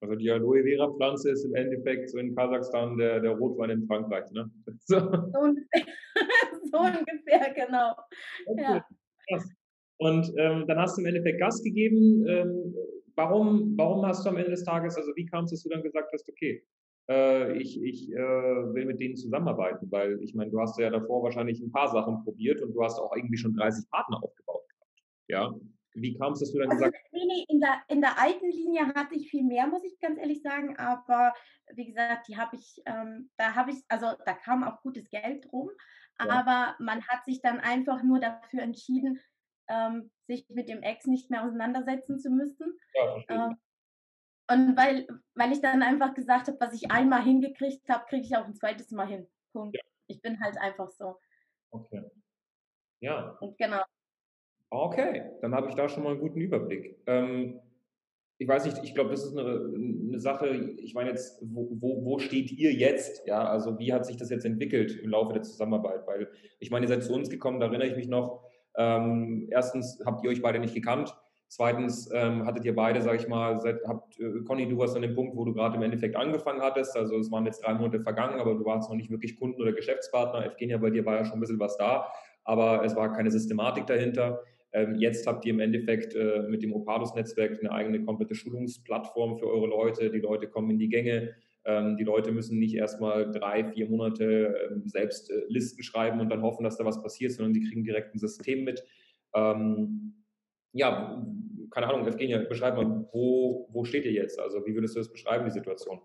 [0.00, 3.86] Also die Aloe Vera Pflanze ist im Endeffekt so in Kasachstan der, der Rotwein in
[3.86, 4.50] Frankreich, ne?
[4.80, 4.98] So.
[4.98, 5.86] So ungefähr,
[6.72, 7.94] so ungefähr genau.
[8.46, 8.86] Okay, Ja.
[9.28, 9.48] krass.
[9.98, 12.26] Und ähm, dann hast du im Endeffekt Gas gegeben.
[12.26, 12.74] Ähm,
[13.14, 15.84] warum, warum hast du am Ende des Tages, also wie kam es, dass du dann
[15.84, 16.64] gesagt hast, okay,
[17.12, 21.22] äh, ich, ich äh, will mit denen zusammenarbeiten, weil ich meine, du hast ja davor
[21.22, 24.90] wahrscheinlich ein paar Sachen probiert und du hast auch irgendwie schon 30 Partner aufgebaut gehabt.
[25.28, 25.54] Ja.
[25.94, 28.48] Wie kam es, dass du dann Also gesagt nee, nee, in der, in der alten
[28.48, 30.76] Linie hatte ich viel mehr, muss ich ganz ehrlich sagen.
[30.78, 31.34] Aber
[31.74, 35.46] wie gesagt, die habe ich, ähm, da habe ich, also da kam auch gutes Geld
[35.50, 35.70] drum.
[36.18, 36.30] Ja.
[36.30, 39.20] Aber man hat sich dann einfach nur dafür entschieden,
[39.68, 42.78] ähm, sich mit dem Ex nicht mehr auseinandersetzen zu müssen.
[42.94, 43.48] ja.
[43.48, 43.56] Ähm,
[44.50, 48.36] und weil, weil ich dann einfach gesagt habe, was ich einmal hingekriegt habe, kriege ich
[48.36, 49.26] auch ein zweites Mal hin.
[49.52, 49.76] Punkt.
[49.76, 49.82] Ja.
[50.08, 51.18] Ich bin halt einfach so.
[51.70, 52.02] Okay.
[53.00, 53.82] Ja, Und genau.
[54.70, 55.30] okay.
[55.40, 56.98] Dann habe ich da schon mal einen guten Überblick.
[57.06, 57.60] Ähm,
[58.38, 62.04] ich weiß nicht, ich glaube, das ist eine, eine Sache, ich meine jetzt, wo, wo,
[62.04, 63.26] wo steht ihr jetzt?
[63.26, 66.06] Ja, also wie hat sich das jetzt entwickelt im Laufe der Zusammenarbeit?
[66.06, 66.28] Weil
[66.58, 68.44] ich meine, ihr seid zu uns gekommen, da erinnere ich mich noch.
[68.76, 71.16] Ähm, erstens habt ihr euch beide nicht gekannt.
[71.54, 75.02] Zweitens ähm, hattet ihr beide, sag ich mal, seit, habt, äh, Conny, du warst an
[75.02, 76.96] dem Punkt, wo du gerade im Endeffekt angefangen hattest.
[76.96, 79.74] Also es waren jetzt drei Monate vergangen, aber du warst noch nicht wirklich Kunden- oder
[79.74, 80.46] Geschäftspartner.
[80.46, 82.10] Evgenia, bei dir war ja schon ein bisschen was da,
[82.44, 84.40] aber es war keine Systematik dahinter.
[84.72, 89.46] Ähm, jetzt habt ihr im Endeffekt äh, mit dem Opalus-Netzwerk eine eigene komplette Schulungsplattform für
[89.46, 90.10] eure Leute.
[90.10, 91.34] Die Leute kommen in die Gänge.
[91.66, 96.30] Ähm, die Leute müssen nicht erstmal drei, vier Monate ähm, selbst äh, Listen schreiben und
[96.30, 98.82] dann hoffen, dass da was passiert, sondern die kriegen direkt ein System mit.
[99.34, 100.21] Ähm,
[100.72, 101.22] ja,
[101.70, 104.38] keine Ahnung, Evgenia, beschreib mal, wo, wo steht ihr jetzt?
[104.38, 106.00] Also wie würdest du das beschreiben, die Situation?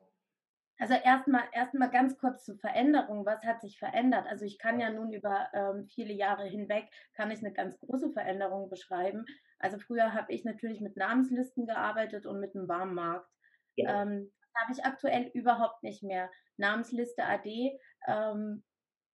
[0.80, 3.25] Also erstmal erstmal ganz kurz zur Veränderung.
[3.25, 4.27] Was hat sich verändert?
[4.27, 8.12] Also ich kann ja nun über ähm, viele Jahre hinweg, kann ich eine ganz große
[8.12, 9.25] Veränderung beschreiben.
[9.60, 13.27] Also früher habe ich natürlich mit Namenslisten gearbeitet und mit einem Warmmarkt.
[13.75, 14.03] Ja.
[14.03, 16.30] Ähm, habe ich aktuell überhaupt nicht mehr.
[16.58, 18.63] Namensliste AD, ähm,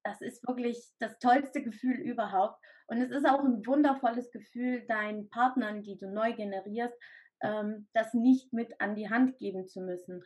[0.04, 2.60] das ist wirklich das tollste Gefühl überhaupt.
[2.88, 6.96] Und es ist auch ein wundervolles Gefühl, deinen Partnern, die du neu generierst,
[7.42, 10.24] ähm, das nicht mit an die Hand geben zu müssen.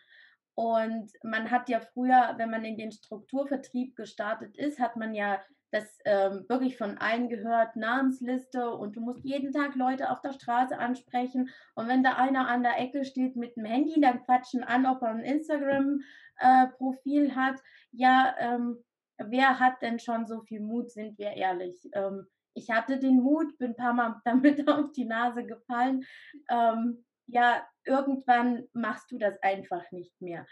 [0.55, 5.39] Und man hat ja früher, wenn man in den Strukturvertrieb gestartet ist, hat man ja
[5.71, 10.33] das ähm, wirklich von allen gehört, Namensliste und du musst jeden Tag Leute auf der
[10.33, 11.49] Straße ansprechen.
[11.75, 15.01] Und wenn da einer an der Ecke steht mit dem Handy, dann quatschen an, ob
[15.01, 17.59] er ein Instagram-Profil äh, hat.
[17.91, 18.77] Ja, ähm,
[19.17, 21.89] wer hat denn schon so viel Mut, sind wir ehrlich?
[21.93, 26.05] Ähm, ich hatte den Mut, bin ein paar Mal damit auf die Nase gefallen.
[26.49, 30.45] Ähm, ja, irgendwann machst du das einfach nicht mehr.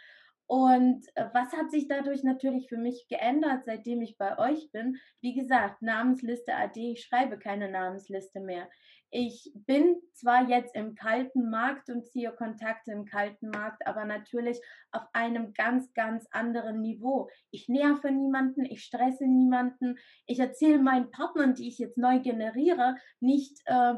[0.47, 4.97] Und äh, was hat sich dadurch natürlich für mich geändert, seitdem ich bei euch bin?
[5.21, 8.69] Wie gesagt, Namensliste AD, ich schreibe keine Namensliste mehr.
[9.09, 14.59] Ich bin zwar jetzt im kalten Markt und ziehe Kontakte im kalten Markt, aber natürlich
[14.91, 17.29] auf einem ganz, ganz anderen Niveau.
[17.49, 22.97] Ich nerve niemanden, ich stresse niemanden, ich erzähle meinen Partnern, die ich jetzt neu generiere,
[23.19, 23.95] nicht, äh,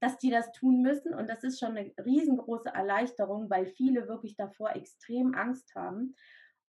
[0.00, 1.14] dass die das tun müssen.
[1.14, 6.14] Und das ist schon eine riesengroße Erleichterung, weil viele wirklich davor extrem Angst haben.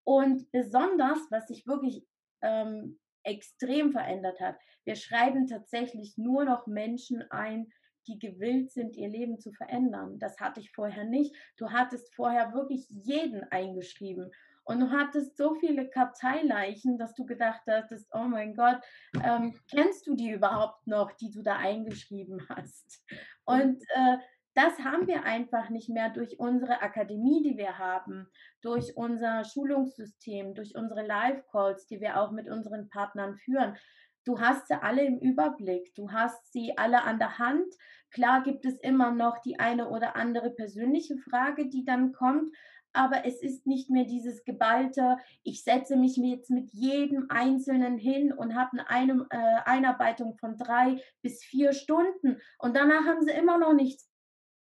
[0.03, 2.05] Und besonders, was sich wirklich
[2.41, 7.71] ähm, extrem verändert hat, wir schreiben tatsächlich nur noch Menschen ein,
[8.07, 10.17] die gewillt sind, ihr Leben zu verändern.
[10.19, 11.35] Das hatte ich vorher nicht.
[11.57, 14.31] Du hattest vorher wirklich jeden eingeschrieben.
[14.69, 18.79] Und du hattest so viele Karteileichen, dass du gedacht hast, oh mein Gott,
[19.23, 23.03] ähm, kennst du die überhaupt noch, die du da eingeschrieben hast?
[23.45, 24.17] Und äh,
[24.53, 28.27] das haben wir einfach nicht mehr durch unsere Akademie, die wir haben,
[28.61, 33.75] durch unser Schulungssystem, durch unsere Live-Calls, die wir auch mit unseren Partnern führen.
[34.23, 37.73] Du hast sie alle im Überblick, du hast sie alle an der Hand.
[38.11, 42.53] Klar gibt es immer noch die eine oder andere persönliche Frage, die dann kommt,
[42.93, 48.33] aber es ist nicht mehr dieses geballte, ich setze mich jetzt mit jedem Einzelnen hin
[48.33, 53.57] und habe eine äh, Einarbeitung von drei bis vier Stunden und danach haben sie immer
[53.57, 54.09] noch nichts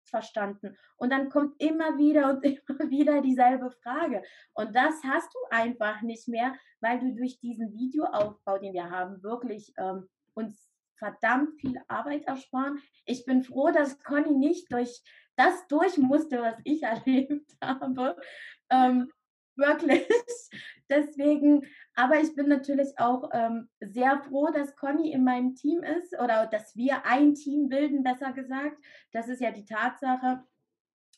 [0.08, 0.76] verstanden.
[0.96, 4.22] Und dann kommt immer wieder und immer wieder dieselbe Frage.
[4.54, 9.22] Und das hast du einfach nicht mehr, weil du durch diesen Videoaufbau, den wir haben,
[9.22, 12.80] wirklich ähm, uns verdammt viel Arbeit ersparen.
[13.04, 15.02] Ich bin froh, dass Conny nicht durch
[15.36, 18.16] das durch musste, was ich erlebt habe.
[18.70, 19.10] Ähm,
[19.56, 20.06] wirklich.
[20.88, 26.18] Deswegen, aber ich bin natürlich auch ähm, sehr froh, dass Conny in meinem Team ist
[26.18, 28.78] oder dass wir ein Team bilden, besser gesagt.
[29.12, 30.44] Das ist ja die Tatsache,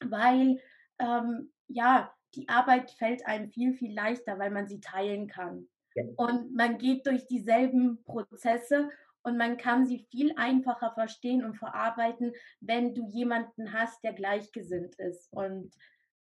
[0.01, 0.61] weil
[0.99, 5.69] ähm, ja, die Arbeit fällt einem viel, viel leichter, weil man sie teilen kann.
[5.95, 6.05] Ja.
[6.17, 8.91] Und man geht durch dieselben Prozesse
[9.23, 14.95] und man kann sie viel einfacher verstehen und verarbeiten, wenn du jemanden hast, der gleichgesinnt
[14.99, 15.33] ist.
[15.33, 15.75] Und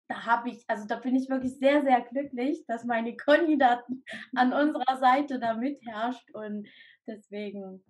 [0.08, 3.15] da habe ich, also da bin ich wirklich sehr, sehr glücklich, dass meine
[3.58, 3.84] da
[4.36, 6.67] an unserer Seite da mitherrscht und
[7.08, 7.84] deswegen,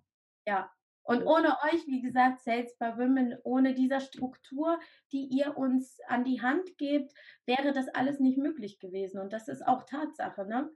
[0.46, 0.70] ja,
[1.08, 4.80] Und ohne euch, wie gesagt, Sales by Women, ohne dieser Struktur,
[5.12, 7.12] die ihr uns an die Hand gebt,
[7.46, 9.20] wäre das alles nicht möglich gewesen.
[9.20, 10.46] Und das ist auch Tatsache.
[10.46, 10.68] Ne?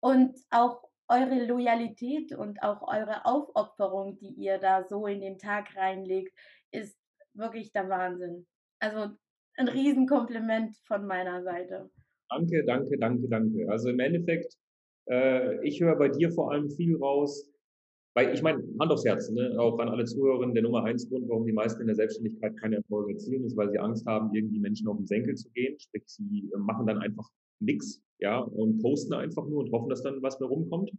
[0.00, 5.76] Und auch eure Loyalität und auch eure Aufopferung, die ihr da so in den Tag
[5.76, 6.32] reinlegt,
[6.70, 6.98] ist
[7.34, 8.46] wirklich der Wahnsinn.
[8.80, 9.14] Also
[9.56, 11.90] ein Riesenkompliment von meiner Seite.
[12.28, 13.70] Danke, danke, danke, danke.
[13.70, 14.56] Also im Endeffekt,
[15.08, 17.50] äh, ich höre bei dir vor allem viel raus,
[18.14, 19.54] weil ich meine, Hand aufs Herz, ne?
[19.58, 22.76] auch an alle Zuhörerinnen, der Nummer eins Grund, warum die meisten in der Selbstständigkeit keine
[22.76, 25.78] Erfolge erzielen, ist, weil sie Angst haben, irgendwie Menschen auf den Senkel zu gehen.
[25.78, 27.28] Sprich, sie äh, machen dann einfach
[27.60, 30.90] nichts, ja, und posten einfach nur und hoffen, dass dann was mehr rumkommt.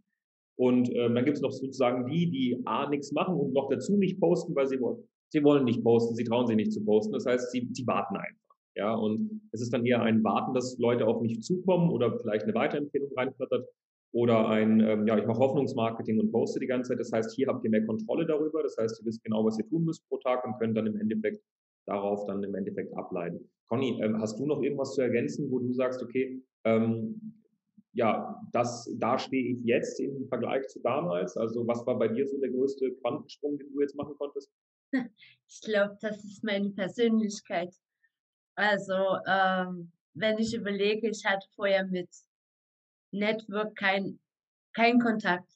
[0.58, 3.96] Und ähm, dann gibt es noch sozusagen die, die A, nichts machen und noch dazu
[3.96, 5.02] nicht posten, weil sie wollen.
[5.28, 7.12] Sie wollen nicht posten, sie trauen sich nicht zu posten.
[7.12, 8.56] Das heißt, sie, sie warten einfach.
[8.76, 12.44] Ja, und es ist dann eher ein Warten, dass Leute auf mich zukommen oder vielleicht
[12.44, 13.66] eine Weiterempfehlung reinflattert
[14.12, 17.00] oder ein, ähm, ja, ich mache Hoffnungsmarketing und poste die ganze Zeit.
[17.00, 18.62] Das heißt, hier habt ihr mehr Kontrolle darüber.
[18.62, 20.96] Das heißt, ihr wisst genau, was ihr tun müsst pro Tag und könnt dann im
[20.96, 21.42] Endeffekt
[21.86, 23.48] darauf dann im Endeffekt ableiten.
[23.68, 27.42] Conny, ähm, hast du noch irgendwas zu ergänzen, wo du sagst, okay, ähm,
[27.92, 31.36] ja, das, da stehe ich jetzt im Vergleich zu damals?
[31.36, 34.50] Also was war bei dir so der größte Quantensprung, den du jetzt machen konntest?
[35.48, 37.72] Ich glaube, das ist meine Persönlichkeit.
[38.56, 38.94] Also
[39.28, 42.08] ähm, wenn ich überlege, ich hatte vorher mit
[43.12, 44.18] Network kein,
[44.74, 45.48] kein Kontakt.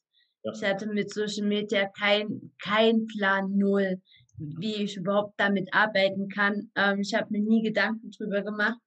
[0.45, 0.53] Ja.
[0.53, 4.01] Ich hatte mit Social Media kein, kein Plan null,
[4.41, 6.71] wie ich überhaupt damit arbeiten kann.
[6.75, 8.79] Ähm, ich habe mir nie Gedanken drüber gemacht.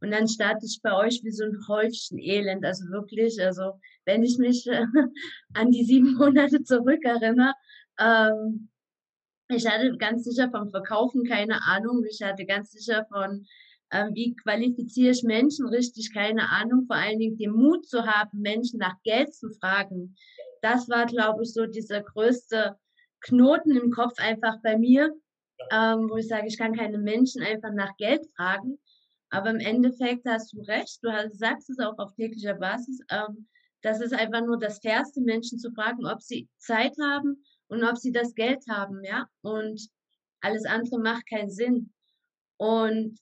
[0.00, 2.64] Und dann starte ich bei euch wie so ein Häufchen Elend.
[2.64, 4.84] Also wirklich, also wenn ich mich äh,
[5.54, 7.52] an die sieben Monate zurückerinnere,
[8.00, 8.68] ähm,
[9.48, 12.04] ich hatte ganz sicher vom Verkaufen keine Ahnung.
[12.08, 13.46] Ich hatte ganz sicher von
[13.92, 18.40] ähm, wie qualifiziere ich Menschen richtig, keine Ahnung, vor allen Dingen den Mut zu haben,
[18.40, 20.16] Menschen nach Geld zu fragen.
[20.62, 22.76] Das war, glaube ich, so dieser größte
[23.22, 25.12] Knoten im Kopf einfach bei mir,
[25.70, 28.78] ähm, wo ich sage, ich kann keine Menschen einfach nach Geld fragen.
[29.30, 33.48] Aber im Endeffekt hast du recht, du hast, sagst es auch auf täglicher Basis, ähm,
[33.82, 37.96] das ist einfach nur das Fairste, Menschen zu fragen, ob sie Zeit haben und ob
[37.96, 39.26] sie das Geld haben, ja.
[39.40, 39.88] Und
[40.40, 41.92] alles andere macht keinen Sinn.
[42.58, 43.18] Und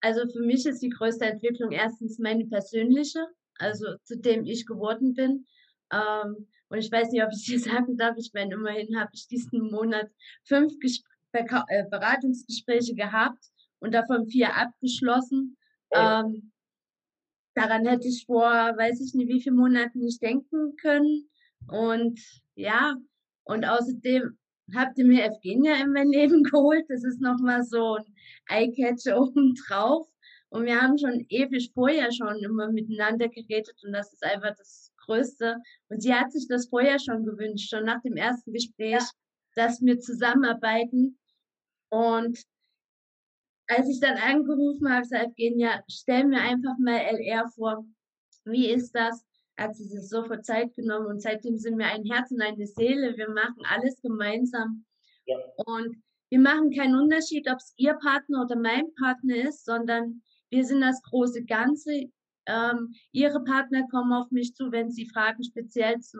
[0.00, 5.14] also für mich ist die größte Entwicklung erstens meine persönliche, also zu dem ich geworden
[5.14, 5.46] bin.
[5.92, 9.26] Ähm, und ich weiß nicht, ob ich dir sagen darf, ich meine, immerhin habe ich
[9.26, 10.10] diesen Monat
[10.44, 13.44] fünf Gespr äh, Beratungsgespräche gehabt
[13.80, 15.56] und davon vier abgeschlossen.
[15.90, 15.98] Oh.
[15.98, 16.52] Ähm,
[17.54, 21.28] daran hätte ich vor, weiß ich nicht, wie viele Monaten nicht denken können.
[21.68, 22.20] Und
[22.54, 22.96] ja,
[23.44, 24.38] und außerdem
[24.74, 26.84] habt ihr mir Evgenia in mein Leben geholt.
[26.88, 28.14] Das ist nochmal so ein
[28.48, 30.06] Eyecatcher obendrauf.
[30.50, 34.89] Und wir haben schon ewig vorher schon immer miteinander geredet und das ist einfach das
[35.10, 35.56] Größte.
[35.88, 39.08] Und sie hat sich das vorher schon gewünscht, schon nach dem ersten Gespräch, ja.
[39.56, 41.18] dass wir zusammenarbeiten.
[41.90, 42.38] Und
[43.66, 47.84] als ich dann angerufen habe, sagte Evgenia, stell mir einfach mal LR vor.
[48.44, 49.24] Wie ist das?
[49.60, 53.14] hat sie sich sofort Zeit genommen und seitdem sind wir ein Herz und eine Seele.
[53.16, 54.86] Wir machen alles gemeinsam.
[55.26, 55.36] Ja.
[55.66, 60.64] Und wir machen keinen Unterschied, ob es ihr Partner oder mein Partner ist, sondern wir
[60.64, 62.10] sind das große Ganze.
[62.46, 66.18] Ähm, ihre Partner kommen auf mich zu, wenn sie Fragen speziell zu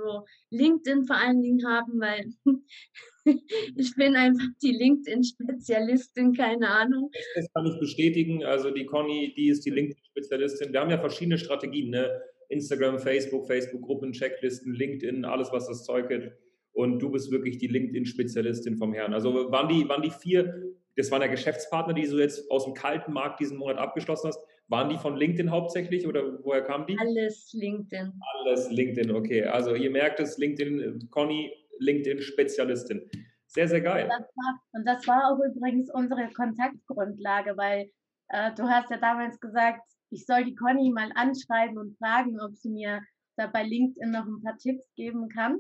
[0.51, 2.33] LinkedIn vor allen Dingen haben, weil
[3.77, 7.11] ich bin einfach die LinkedIn-Spezialistin, keine Ahnung.
[7.35, 8.45] Das kann ich bestätigen.
[8.45, 10.73] Also die Conny, die ist die LinkedIn-Spezialistin.
[10.73, 11.91] Wir haben ja verschiedene Strategien.
[11.91, 12.11] Ne?
[12.51, 16.33] Instagram, Facebook, Facebook-Gruppen, Checklisten, LinkedIn, alles, was das Zeug hat.
[16.73, 19.15] Und du bist wirklich die LinkedIn-Spezialistin vom Herrn.
[19.15, 22.75] Also waren die, waren die vier, das waren ja Geschäftspartner, die du jetzt aus dem
[22.75, 24.41] kalten Markt diesen Monat abgeschlossen hast.
[24.71, 26.97] Waren die von LinkedIn hauptsächlich oder woher kamen die?
[26.97, 28.13] Alles LinkedIn.
[28.35, 29.45] Alles LinkedIn, okay.
[29.45, 33.11] Also ihr merkt es, LinkedIn, Conny, LinkedIn-Spezialistin.
[33.47, 34.09] Sehr, sehr geil.
[34.09, 37.91] Das war, und das war auch übrigens unsere Kontaktgrundlage, weil
[38.29, 42.57] äh, du hast ja damals gesagt, ich soll die Conny mal anschreiben und fragen, ob
[42.57, 43.01] sie mir
[43.37, 45.59] da bei LinkedIn noch ein paar Tipps geben kann.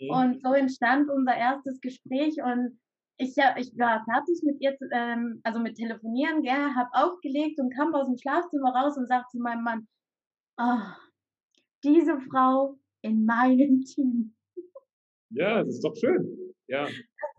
[0.00, 0.10] Mhm.
[0.10, 2.80] Und so entstand unser erstes Gespräch und
[3.18, 7.94] ich, ich war fertig mit ihr, ähm, also mit Telefonieren, gell, habe aufgelegt und kam
[7.94, 9.88] aus dem Schlafzimmer raus und sagte zu meinem Mann,
[10.58, 10.80] oh,
[11.84, 14.34] diese Frau in meinem Team.
[15.30, 16.54] Ja, das ist doch schön.
[16.68, 16.86] Ja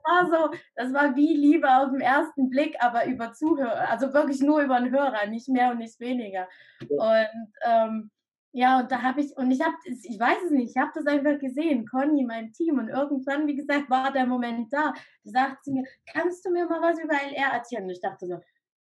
[0.09, 4.41] war so, das war wie Liebe auf den ersten Blick, aber über Zuhörer, also wirklich
[4.41, 6.47] nur über den Hörer, nicht mehr und nicht weniger.
[6.89, 8.11] Und ähm,
[8.51, 11.05] ja, und da habe ich, und ich habe, ich weiß es nicht, ich habe das
[11.05, 14.93] einfach gesehen, Conny, mein Team, und irgendwann, wie gesagt, war der Moment da.
[15.23, 17.83] Da sagt sie mir, kannst du mir mal was über LR erzählen?
[17.83, 18.39] Und ich dachte so,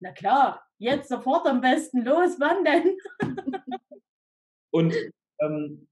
[0.01, 2.97] na klar, jetzt sofort am besten los, wann denn?
[4.71, 4.95] und
[5.41, 5.87] ähm,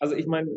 [0.00, 0.50] also ich meine,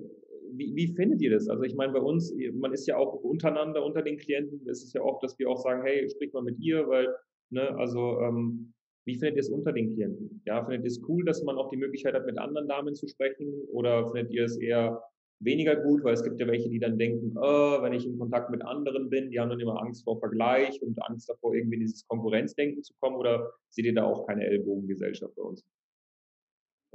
[0.51, 1.47] wie, wie findet ihr das?
[1.47, 4.93] Also ich meine, bei uns, man ist ja auch untereinander unter den Klienten, ist es
[4.93, 7.15] ja oft, dass wir auch sagen, hey, sprich mal mit ihr, weil,
[7.51, 8.73] ne, also ähm,
[9.05, 10.41] wie findet ihr es unter den Klienten?
[10.45, 13.07] Ja, findet ihr es cool, dass man auch die Möglichkeit hat, mit anderen Damen zu
[13.07, 13.53] sprechen?
[13.71, 15.01] Oder findet ihr es eher
[15.39, 18.49] weniger gut, weil es gibt ja welche, die dann denken, oh, wenn ich in Kontakt
[18.49, 21.81] mit anderen bin, die haben dann immer Angst vor Vergleich und Angst davor, irgendwie in
[21.81, 23.17] dieses Konkurrenzdenken zu kommen?
[23.17, 25.63] Oder seht ihr da auch keine Ellbogengesellschaft bei uns?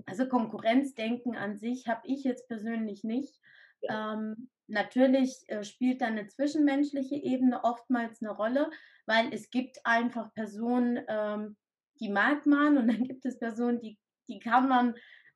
[0.06, 3.38] Also Konkurrenzdenken an sich habe ich jetzt persönlich nicht.
[3.82, 4.14] Ja.
[4.14, 8.70] Ähm, natürlich äh, spielt da eine zwischenmenschliche Ebene oftmals eine Rolle,
[9.06, 11.56] weil es gibt einfach Personen, ähm,
[12.00, 14.94] die mag man und dann gibt es Personen, die, die kann man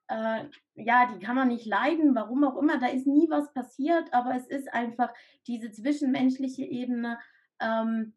[0.08, 4.12] äh, ja, die kann man nicht leiden, warum auch immer, da ist nie was passiert,
[4.12, 5.12] aber es ist einfach
[5.46, 7.18] diese zwischenmenschliche Ebene.
[7.60, 8.12] Ähm,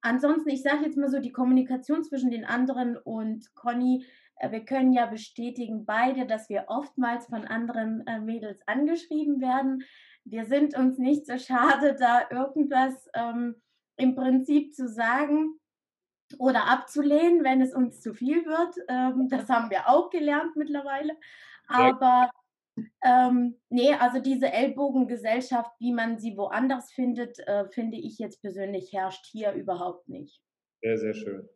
[0.00, 4.64] ansonsten, ich sage jetzt mal so, die Kommunikation zwischen den anderen und Conny, äh, wir
[4.64, 9.82] können ja bestätigen beide, dass wir oftmals von anderen äh, Mädels angeschrieben werden.
[10.24, 13.56] Wir sind uns nicht so schade, da irgendwas ähm,
[13.96, 15.58] im Prinzip zu sagen
[16.38, 18.74] oder abzulehnen, wenn es uns zu viel wird.
[18.88, 21.14] Ähm, das haben wir auch gelernt mittlerweile.
[21.68, 22.30] Aber
[23.04, 28.92] ähm, nee, also diese Ellbogengesellschaft, wie man sie woanders findet, äh, finde ich jetzt persönlich
[28.92, 30.40] herrscht hier überhaupt nicht.
[30.82, 31.48] Sehr, sehr schön.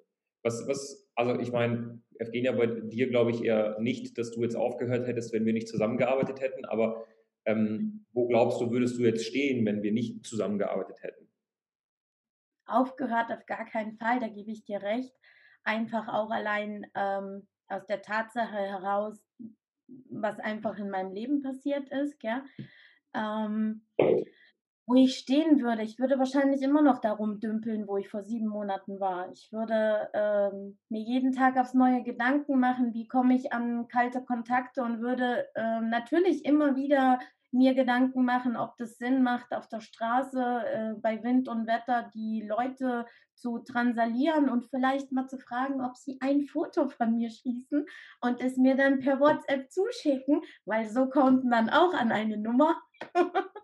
[0.43, 4.57] Was, was, also ich meine, Evgenia, bei dir glaube ich eher nicht, dass du jetzt
[4.57, 7.07] aufgehört hättest, wenn wir nicht zusammengearbeitet hätten, aber
[7.45, 11.29] ähm, wo glaubst du, würdest du jetzt stehen, wenn wir nicht zusammengearbeitet hätten?
[12.67, 15.15] Aufgehört, auf gar keinen Fall, da gebe ich dir recht.
[15.65, 19.23] Einfach auch allein ähm, aus der Tatsache heraus,
[20.11, 22.43] was einfach in meinem Leben passiert ist, gell?
[23.15, 23.87] Ähm,
[24.87, 28.49] wo ich stehen würde, ich würde wahrscheinlich immer noch darum dümpeln, wo ich vor sieben
[28.49, 29.31] Monaten war.
[29.33, 34.23] Ich würde ähm, mir jeden Tag aufs neue Gedanken machen, wie komme ich an kalte
[34.23, 37.21] Kontakte und würde ähm, natürlich immer wieder
[37.53, 42.11] mir Gedanken machen, ob das Sinn macht, auf der Straße äh, bei Wind und Wetter
[42.15, 47.31] die Leute zu transalieren und vielleicht mal zu fragen, ob sie ein Foto von mir
[47.31, 47.85] schießen
[48.21, 52.81] und es mir dann per WhatsApp zuschicken, weil so kommt man auch an eine Nummer.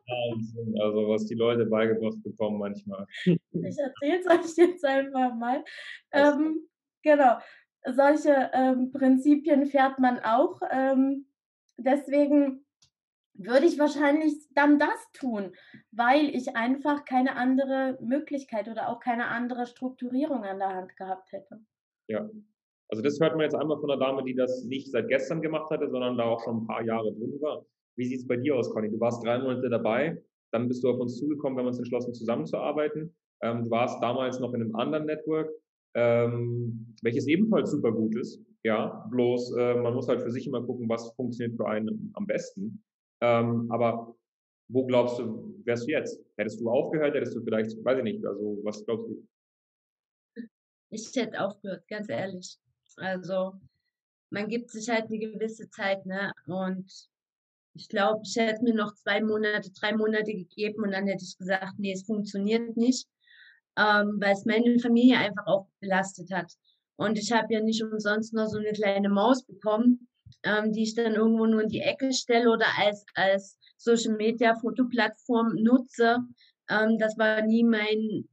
[0.08, 3.06] Wahnsinn, also was die Leute beigebracht bekommen manchmal.
[3.24, 5.64] Ich erzähle es euch jetzt einfach mal.
[6.12, 6.68] Ähm,
[7.02, 7.38] genau,
[7.84, 10.60] solche ähm, Prinzipien fährt man auch.
[10.70, 11.26] Ähm,
[11.76, 12.64] deswegen
[13.38, 15.52] würde ich wahrscheinlich dann das tun,
[15.92, 21.32] weil ich einfach keine andere Möglichkeit oder auch keine andere Strukturierung an der Hand gehabt
[21.32, 21.60] hätte.
[22.08, 22.28] Ja,
[22.88, 25.70] also das hört man jetzt einmal von einer Dame, die das nicht seit gestern gemacht
[25.70, 27.64] hatte, sondern da auch schon ein paar Jahre drin war.
[27.96, 28.90] Wie sieht es bei dir aus, Conny?
[28.90, 30.20] Du warst drei Monate dabei,
[30.52, 33.14] dann bist du auf uns zugekommen, wir haben uns entschlossen, zusammenzuarbeiten.
[33.42, 35.50] Ähm, du warst damals noch in einem anderen Network,
[35.94, 38.42] ähm, welches ebenfalls super gut ist.
[38.64, 42.26] Ja, bloß äh, man muss halt für sich immer gucken, was funktioniert für einen am
[42.26, 42.82] besten.
[43.20, 44.14] Ähm, aber
[44.68, 46.20] wo glaubst du, wärst du jetzt?
[46.36, 47.14] Hättest du aufgehört?
[47.14, 49.26] Hättest du vielleicht, weiß ich nicht, also was glaubst du?
[50.90, 52.58] Ich hätte aufgehört, ganz ehrlich.
[52.96, 53.54] Also
[54.30, 56.32] man gibt sich halt eine gewisse Zeit, ne?
[56.46, 56.90] Und
[57.74, 61.36] ich glaube, ich hätte mir noch zwei Monate, drei Monate gegeben und dann hätte ich
[61.36, 63.08] gesagt, nee, es funktioniert nicht,
[63.76, 66.52] ähm, weil es meine Familie einfach auch belastet hat.
[66.96, 70.07] Und ich habe ja nicht umsonst noch so eine kleine Maus bekommen,
[70.42, 74.54] ähm, die ich dann irgendwo nur in die Ecke stelle oder als, als Social Media
[74.54, 76.18] Fotoplattform nutze.
[76.68, 78.28] Ähm, das war nie mein,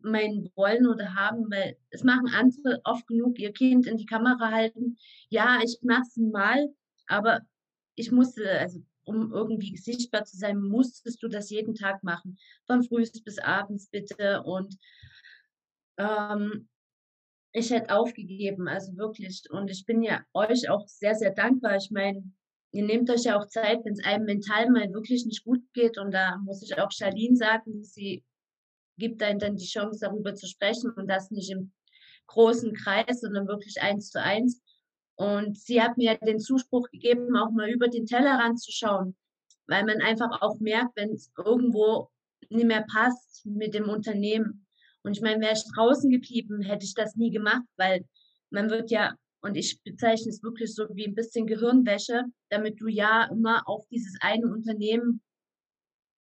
[0.00, 4.50] mein Wollen oder Haben, weil es machen andere oft genug ihr Kind in die Kamera
[4.50, 4.96] halten.
[5.28, 6.68] Ja, ich mache es mal,
[7.06, 7.40] aber
[7.94, 12.38] ich musste, also um irgendwie sichtbar zu sein, musstest du das jeden Tag machen.
[12.66, 14.42] Von früh bis abends bitte.
[14.42, 14.76] Und
[15.98, 16.68] ähm,
[17.52, 19.42] ich hätte aufgegeben, also wirklich.
[19.50, 21.76] Und ich bin ja euch auch sehr, sehr dankbar.
[21.76, 22.22] Ich meine,
[22.72, 25.98] ihr nehmt euch ja auch Zeit, wenn es einem mental mal wirklich nicht gut geht.
[25.98, 28.24] Und da muss ich auch Charlene sagen, sie
[28.98, 31.72] gibt einem dann die Chance, darüber zu sprechen und das nicht im
[32.26, 34.62] großen Kreis, sondern wirklich eins zu eins.
[35.16, 39.16] Und sie hat mir den Zuspruch gegeben, auch mal über den Tellerrand zu schauen,
[39.66, 42.10] weil man einfach auch merkt, wenn es irgendwo
[42.48, 44.66] nicht mehr passt mit dem Unternehmen,
[45.02, 48.04] und ich meine, wäre ich draußen geblieben, hätte ich das nie gemacht, weil
[48.50, 52.88] man wird ja, und ich bezeichne es wirklich so wie ein bisschen Gehirnwäsche, damit du
[52.88, 55.22] ja immer auf dieses eine Unternehmen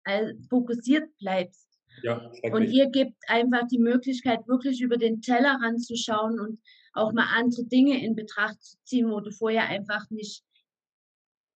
[0.05, 1.67] äh, fokussiert bleibst.
[2.03, 6.61] Ja, und ihr gebt einfach die Möglichkeit, wirklich über den Tellerrand zu schauen und
[6.93, 10.43] auch mal andere Dinge in Betracht zu ziehen, wo du vorher einfach nicht,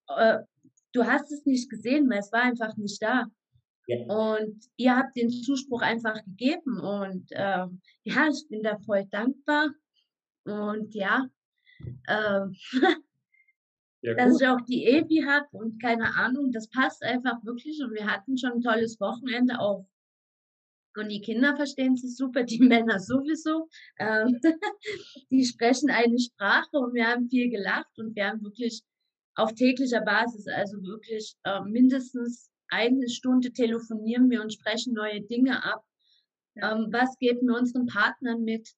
[0.09, 0.39] äh,
[0.91, 3.27] du hast es nicht gesehen, weil es war einfach nicht da.
[3.87, 3.97] Ja.
[4.05, 7.65] Und ihr habt den Zuspruch einfach gegeben und äh,
[8.03, 9.69] ja, ich bin da voll dankbar.
[10.45, 11.27] Und ja,
[12.07, 12.45] äh,
[14.01, 17.81] ja, dass ich auch die Evi habe und keine Ahnung, das passt einfach wirklich.
[17.83, 19.85] Und wir hatten schon ein tolles Wochenende auch.
[20.95, 23.67] Und die Kinder verstehen sich super, die Männer sowieso.
[23.99, 24.39] Ähm,
[25.29, 28.81] die sprechen eine Sprache und wir haben viel gelacht und wir haben wirklich
[29.35, 35.63] auf täglicher Basis, also wirklich äh, mindestens eine Stunde telefonieren wir und sprechen neue Dinge
[35.63, 35.85] ab.
[36.55, 38.69] Ähm, was geben wir unseren Partnern mit?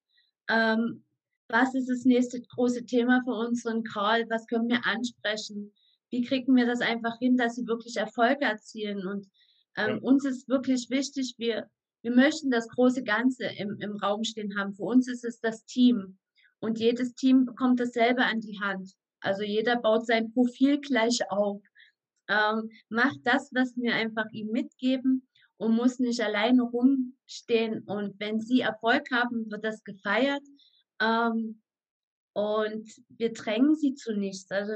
[0.50, 1.04] Ähm,
[1.48, 4.26] was ist das nächste große Thema für unseren Call?
[4.30, 5.74] Was können wir ansprechen?
[6.10, 9.06] Wie kriegen wir das einfach hin, dass sie wirklich Erfolge erzielen?
[9.06, 9.28] Und
[9.78, 10.02] ähm, ja.
[10.02, 11.70] uns ist wirklich wichtig, wir,
[12.02, 14.74] wir möchten das große Ganze im, im Raum stehen haben.
[14.74, 16.18] Für uns ist es das Team.
[16.60, 18.94] Und jedes Team bekommt dasselbe an die Hand.
[19.20, 21.62] Also jeder baut sein Profil gleich auf,
[22.28, 27.84] ähm, macht das, was wir einfach ihm mitgeben und muss nicht alleine rumstehen.
[27.84, 30.44] Und wenn sie Erfolg haben, wird das gefeiert.
[31.02, 31.62] Ähm,
[32.34, 34.52] und wir drängen sie zu nichts.
[34.52, 34.74] Also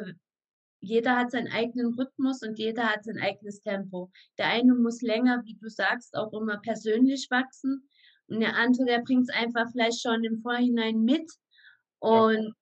[0.82, 4.12] jeder hat seinen eigenen Rhythmus und jeder hat sein eigenes Tempo.
[4.38, 7.90] Der eine muss länger, wie du sagst, auch immer persönlich wachsen.
[8.28, 11.30] Und der andere, der bringt es einfach vielleicht schon im Vorhinein mit.
[12.00, 12.56] Und.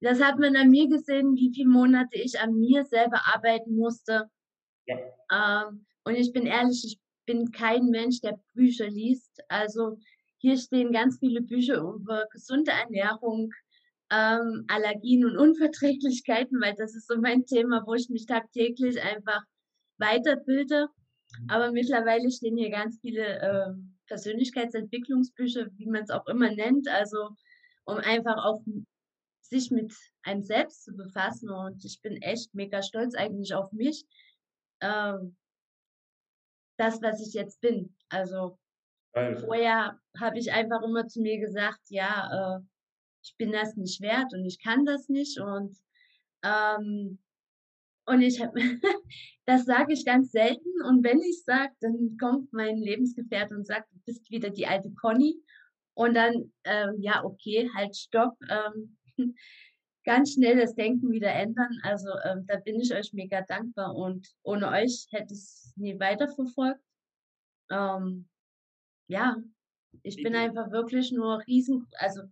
[0.00, 4.30] Das hat man an mir gesehen, wie viele Monate ich an mir selber arbeiten musste.
[4.86, 4.96] Ja.
[5.30, 9.42] Ähm, und ich bin ehrlich, ich bin kein Mensch, der Bücher liest.
[9.48, 9.98] Also
[10.38, 13.52] hier stehen ganz viele Bücher über gesunde Ernährung,
[14.10, 19.42] ähm, Allergien und Unverträglichkeiten, weil das ist so mein Thema, wo ich mich tagtäglich einfach
[19.98, 20.88] weiterbilde.
[21.38, 21.50] Mhm.
[21.50, 23.72] Aber mittlerweile stehen hier ganz viele äh,
[24.06, 27.28] Persönlichkeitsentwicklungsbücher, wie man es auch immer nennt, also
[27.84, 28.62] um einfach auch
[29.50, 29.92] sich mit
[30.22, 31.50] einem selbst zu befassen.
[31.50, 34.06] Und ich bin echt mega stolz eigentlich auf mich,
[34.80, 35.36] ähm,
[36.78, 37.94] das, was ich jetzt bin.
[38.08, 38.58] Also
[39.12, 39.46] also.
[39.46, 42.60] Vorher habe ich einfach immer zu mir gesagt, ja, äh,
[43.22, 45.76] ich bin das nicht wert und ich kann das nicht und
[46.42, 47.18] ähm,
[48.06, 48.52] und ich habe,
[49.46, 53.92] das sage ich ganz selten und wenn ich sage, dann kommt mein Lebensgefährte und sagt,
[53.92, 55.36] du bist wieder die alte Conny
[55.94, 58.96] und dann, ähm, ja, okay, halt, stopp, ähm,
[60.04, 61.78] ganz schnell das Denken wieder ändern.
[61.82, 65.98] Also ähm, da bin ich euch mega dankbar und ohne euch hätte ich es nie
[65.98, 66.80] weiterverfolgt.
[67.70, 68.28] Ähm,
[69.08, 69.36] ja,
[70.02, 72.22] ich bin einfach wirklich nur riesen, also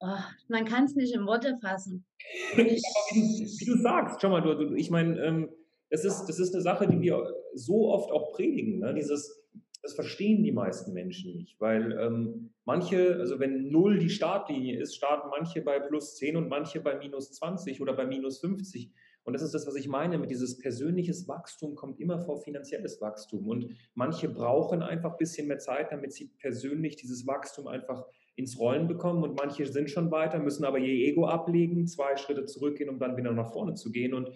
[0.00, 2.04] oh, man kann es nicht in Worte fassen.
[2.56, 5.50] Ich, wie, du sagst, schau mal, du, ich meine, ähm,
[5.90, 7.22] das, ist, das ist eine Sache, die wir
[7.54, 8.78] so oft auch predigen.
[8.78, 8.94] Ne?
[8.94, 9.43] Dieses,
[9.84, 14.96] das verstehen die meisten Menschen nicht, weil ähm, manche, also wenn null die Startlinie ist,
[14.96, 18.90] starten manche bei plus 10 und manche bei minus 20 oder bei minus 50.
[19.24, 23.02] Und das ist das, was ich meine mit dieses persönliches Wachstum kommt immer vor finanzielles
[23.02, 23.46] Wachstum.
[23.46, 28.06] Und manche brauchen einfach ein bisschen mehr Zeit, damit sie persönlich dieses Wachstum einfach
[28.36, 29.22] ins Rollen bekommen.
[29.22, 33.18] Und manche sind schon weiter, müssen aber ihr Ego ablegen, zwei Schritte zurückgehen, um dann
[33.18, 34.14] wieder nach vorne zu gehen.
[34.14, 34.30] Und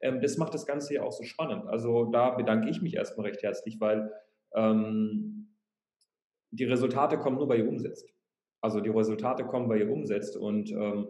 [0.00, 1.66] ähm, das macht das Ganze ja auch so spannend.
[1.66, 4.12] Also da bedanke ich mich erstmal recht herzlich, weil
[4.54, 5.48] ähm,
[6.50, 8.12] die Resultate kommen nur, weil ihr umsetzt.
[8.60, 10.36] Also die Resultate kommen, weil ihr umsetzt.
[10.36, 11.08] Und ähm,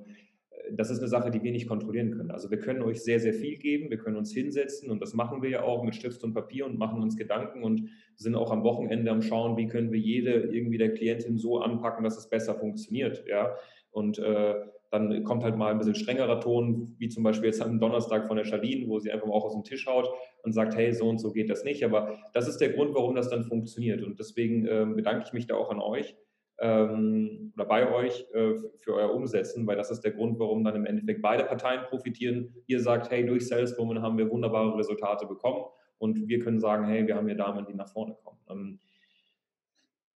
[0.71, 2.31] das ist eine Sache, die wir nicht kontrollieren können.
[2.31, 5.43] Also wir können euch sehr, sehr viel geben, wir können uns hinsetzen und das machen
[5.43, 8.63] wir ja auch mit Stift und Papier und machen uns Gedanken und sind auch am
[8.63, 12.55] Wochenende am Schauen, wie können wir jede irgendwie der Klientin so anpacken, dass es besser
[12.55, 13.25] funktioniert.
[13.27, 13.55] Ja?
[13.91, 14.55] Und äh,
[14.93, 18.37] dann kommt halt mal ein bisschen strengerer Ton, wie zum Beispiel jetzt am Donnerstag von
[18.37, 20.11] der Charlene, wo sie einfach mal auch aus dem Tisch haut
[20.43, 21.83] und sagt, hey, so und so geht das nicht.
[21.83, 24.03] Aber das ist der Grund, warum das dann funktioniert.
[24.03, 26.15] Und deswegen äh, bedanke ich mich da auch an euch
[26.61, 30.77] ähm, oder bei euch äh, für euer Umsetzen, weil das ist der Grund, warum dann
[30.77, 32.55] im Endeffekt beide Parteien profitieren.
[32.67, 35.65] Ihr sagt, hey, durch Saleswoman haben wir wunderbare Resultate bekommen
[35.97, 38.39] und wir können sagen, hey, wir haben hier Damen, die nach vorne kommen.
[38.51, 38.79] Ähm,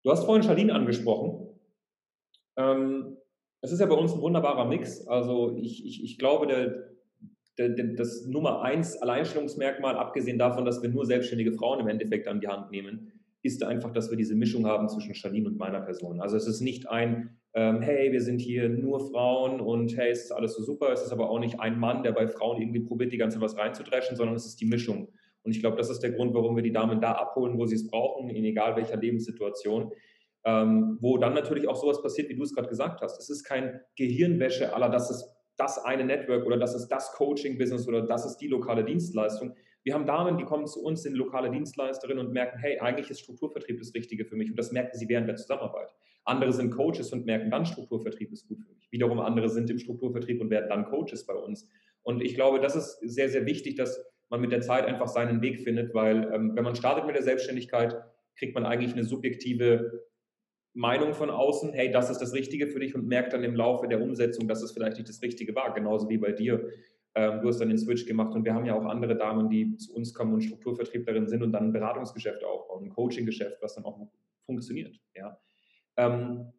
[0.03, 1.47] du hast vorhin Charlene angesprochen.
[2.57, 3.15] Ähm,
[3.66, 5.07] es ist ja bei uns ein wunderbarer Mix.
[5.07, 6.47] Also ich, ich, ich glaube,
[7.57, 12.39] der, das Nummer eins Alleinstellungsmerkmal, abgesehen davon, dass wir nur selbstständige Frauen im Endeffekt an
[12.39, 13.11] die Hand nehmen,
[13.41, 16.22] ist einfach, dass wir diese Mischung haben zwischen Charlene und meiner Person.
[16.22, 20.32] Also es ist nicht ein, ähm, hey, wir sind hier nur Frauen und hey, ist
[20.32, 20.91] alles so super.
[20.91, 23.43] Es ist aber auch nicht ein Mann, der bei Frauen irgendwie probiert, die ganze Zeit
[23.43, 25.09] was reinzudreschen, sondern es ist die Mischung.
[25.43, 27.76] Und ich glaube, das ist der Grund, warum wir die Damen da abholen, wo sie
[27.76, 29.91] es brauchen, in egal welcher Lebenssituation.
[30.48, 33.20] Ähm, wo dann natürlich auch sowas passiert, wie du es gerade gesagt hast.
[33.20, 35.28] Es ist kein Gehirnwäsche aller, das ist
[35.58, 39.93] das eine Network oder das ist das Coaching-Business oder das ist die lokale Dienstleistung, wir
[39.93, 43.78] haben Damen, die kommen zu uns, sind lokale Dienstleisterinnen und merken, hey, eigentlich ist Strukturvertrieb
[43.78, 44.50] das Richtige für mich.
[44.50, 45.93] Und das merken sie während der Zusammenarbeit.
[46.24, 48.91] Andere sind Coaches und merken dann, Strukturvertrieb ist gut für mich.
[48.91, 51.70] Wiederum andere sind im Strukturvertrieb und werden dann Coaches bei uns.
[52.02, 55.43] Und ich glaube, das ist sehr, sehr wichtig, dass man mit der Zeit einfach seinen
[55.43, 57.96] Weg findet, weil ähm, wenn man startet mit der Selbstständigkeit,
[58.39, 60.04] kriegt man eigentlich eine subjektive
[60.76, 63.88] Meinung von außen, hey, das ist das Richtige für dich und merkt dann im Laufe
[63.88, 66.69] der Umsetzung, dass es vielleicht nicht das Richtige war, genauso wie bei dir.
[67.15, 69.78] Ähm, du hast dann den Switch gemacht und wir haben ja auch andere Damen, die
[69.78, 73.86] zu uns kommen und Strukturvertrieblerinnen sind und dann ein Beratungsgeschäft aufbauen, ein Coachinggeschäft, was dann
[73.86, 74.05] auch
[74.45, 74.99] funktioniert.
[75.15, 75.39] Ja.
[75.95, 76.51] Ähm,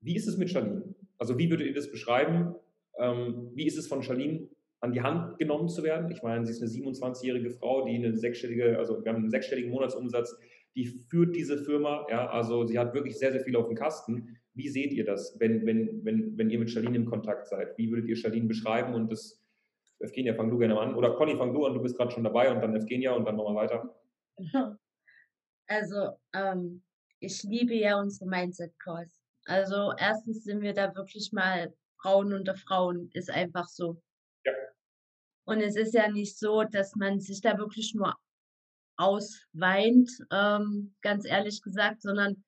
[0.00, 0.94] wie ist es mit Charlene?
[1.16, 2.54] Also wie würdet ihr das beschreiben?
[2.98, 4.50] Ähm, wie ist es von Charlene
[4.80, 6.10] an die Hand genommen zu werden?
[6.10, 9.70] Ich meine, sie ist eine 27-jährige Frau, die eine sechsstellige, also wir haben einen sechsstelligen
[9.70, 10.38] Monatsumsatz,
[10.74, 14.36] die führt diese Firma, ja, also sie hat wirklich sehr, sehr viel auf dem Kasten.
[14.54, 17.76] Wie seht ihr das, wenn, wenn, wenn, wenn ihr mit Charlene im Kontakt seid?
[17.78, 19.44] Wie würdet ihr Charlene beschreiben und das
[20.00, 20.94] Evgenia, fang du gerne an.
[20.94, 23.36] Oder Conny, fang du an, du bist gerade schon dabei und dann Evgenia und dann
[23.36, 23.94] wir weiter.
[25.66, 26.82] Also, ähm,
[27.20, 29.18] ich liebe ja unsere Mindset-Calls.
[29.46, 31.72] Also, erstens sind wir da wirklich mal
[32.02, 33.98] Frauen unter Frauen, ist einfach so.
[34.44, 34.52] Ja.
[35.46, 38.14] Und es ist ja nicht so, dass man sich da wirklich nur
[38.96, 42.44] ausweint, ähm, ganz ehrlich gesagt, sondern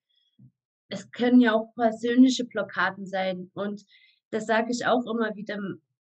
[0.89, 3.51] es können ja auch persönliche Blockaden sein.
[3.55, 3.85] Und
[4.31, 5.59] das sage ich auch immer wieder,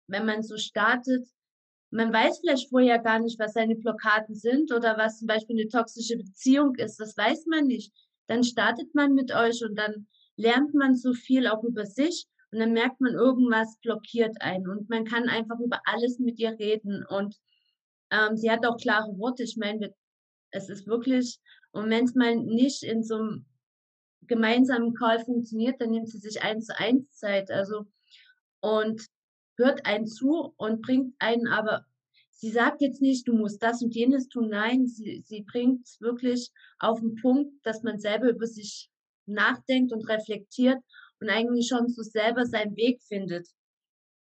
[0.06, 1.26] wenn man so startet,
[1.90, 5.68] man weiß vielleicht vorher gar nicht, was seine Blockaden sind oder was zum Beispiel eine
[5.68, 7.00] toxische Beziehung ist.
[7.00, 7.92] Das weiß man nicht.
[8.26, 12.60] Dann startet man mit euch und dann lernt man so viel auch über sich und
[12.60, 17.04] dann merkt man, irgendwas blockiert einen und man kann einfach über alles mit ihr reden.
[17.06, 17.36] Und
[18.10, 19.42] ähm, sie hat auch klare Worte.
[19.42, 19.94] Ich meine,
[20.50, 21.38] es ist wirklich,
[21.72, 23.46] und wenn es mal nicht in so einem
[24.22, 27.50] gemeinsamen Call funktioniert, dann nimmt sie sich eins zu eins Zeit.
[27.50, 27.86] Also,
[28.60, 29.06] und
[29.56, 31.84] hört einen zu und bringt einen aber,
[32.30, 36.00] sie sagt jetzt nicht, du musst das und jenes tun, nein, sie, sie bringt es
[36.00, 38.90] wirklich auf den Punkt, dass man selber über sich
[39.26, 40.78] nachdenkt und reflektiert
[41.20, 43.48] und eigentlich schon so selber seinen Weg findet.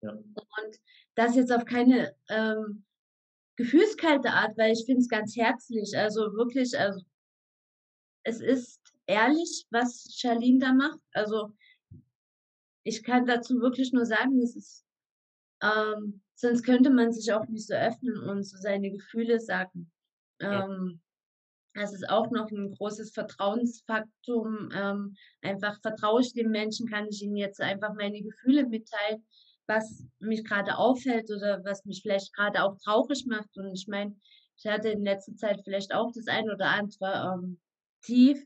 [0.02, 0.12] Ja.
[0.12, 0.80] Und
[1.14, 2.84] das jetzt auf keine ähm,
[3.56, 5.96] gefühlskalte Art, weil ich finde es ganz herzlich.
[5.96, 7.00] Also wirklich, also
[8.24, 11.00] es ist ehrlich, was Charlene da macht.
[11.12, 11.52] Also
[12.84, 14.84] ich kann dazu wirklich nur sagen, es ist
[15.62, 19.90] ähm, sonst könnte man sich auch nicht so öffnen und so seine Gefühle sagen.
[20.40, 21.00] Ähm,
[21.74, 24.70] das ist auch noch ein großes Vertrauensfaktum.
[24.74, 29.26] Ähm, einfach vertraue ich dem Menschen, kann ich ihm jetzt einfach meine Gefühle mitteilen,
[29.66, 33.56] was mich gerade auffällt oder was mich vielleicht gerade auch traurig macht.
[33.56, 34.16] Und ich meine,
[34.56, 37.60] ich hatte in letzter Zeit vielleicht auch das ein oder andere ähm,
[38.02, 38.42] Tief.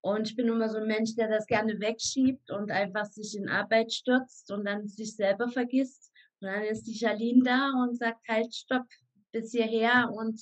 [0.00, 3.48] Und ich bin immer so ein Mensch, der das gerne wegschiebt und einfach sich in
[3.48, 6.12] Arbeit stürzt und dann sich selber vergisst.
[6.40, 8.86] Und dann ist die Charlene da und sagt, halt, stopp,
[9.32, 10.40] bis hierher und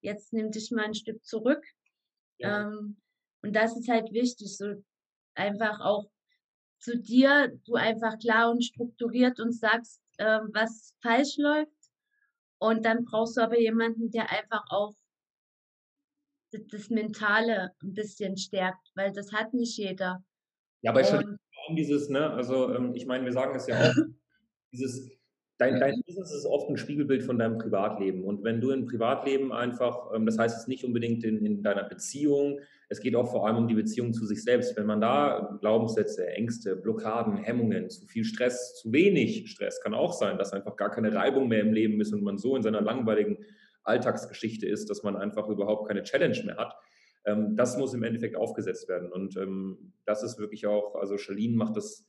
[0.00, 1.64] jetzt nimm dich mal ein Stück zurück.
[2.38, 2.62] Ja.
[2.62, 3.00] Ähm,
[3.42, 4.82] und das ist halt wichtig, so
[5.34, 6.10] einfach auch
[6.78, 11.70] zu dir, du einfach klar und strukturiert und sagst, äh, was falsch läuft.
[12.58, 14.94] Und dann brauchst du aber jemanden, der einfach auch
[16.50, 20.24] das Mentale ein bisschen stärkt, weil das hat nicht jeder.
[20.82, 21.38] Ja, aber ich und,
[21.76, 23.94] dieses, ne, also ähm, ich meine, wir sagen es ja auch,
[24.72, 25.16] dieses
[25.58, 28.24] Dein, dein Business ist oft ein Spiegelbild von deinem Privatleben.
[28.24, 31.84] Und wenn du im Privatleben einfach, ähm, das heißt es nicht unbedingt in, in, deiner
[31.84, 34.76] Beziehung, es geht auch vor allem um die Beziehung zu sich selbst.
[34.76, 40.12] Wenn man da Glaubenssätze, Ängste, Blockaden, Hemmungen, zu viel Stress, zu wenig Stress, kann auch
[40.12, 42.80] sein, dass einfach gar keine Reibung mehr im Leben ist und man so in seiner
[42.80, 43.38] langweiligen
[43.82, 46.76] Alltagsgeschichte ist, dass man einfach überhaupt keine Challenge mehr hat.
[47.24, 49.10] Ähm, das muss im Endeffekt aufgesetzt werden.
[49.10, 52.06] Und ähm, das ist wirklich auch, also Charlene macht das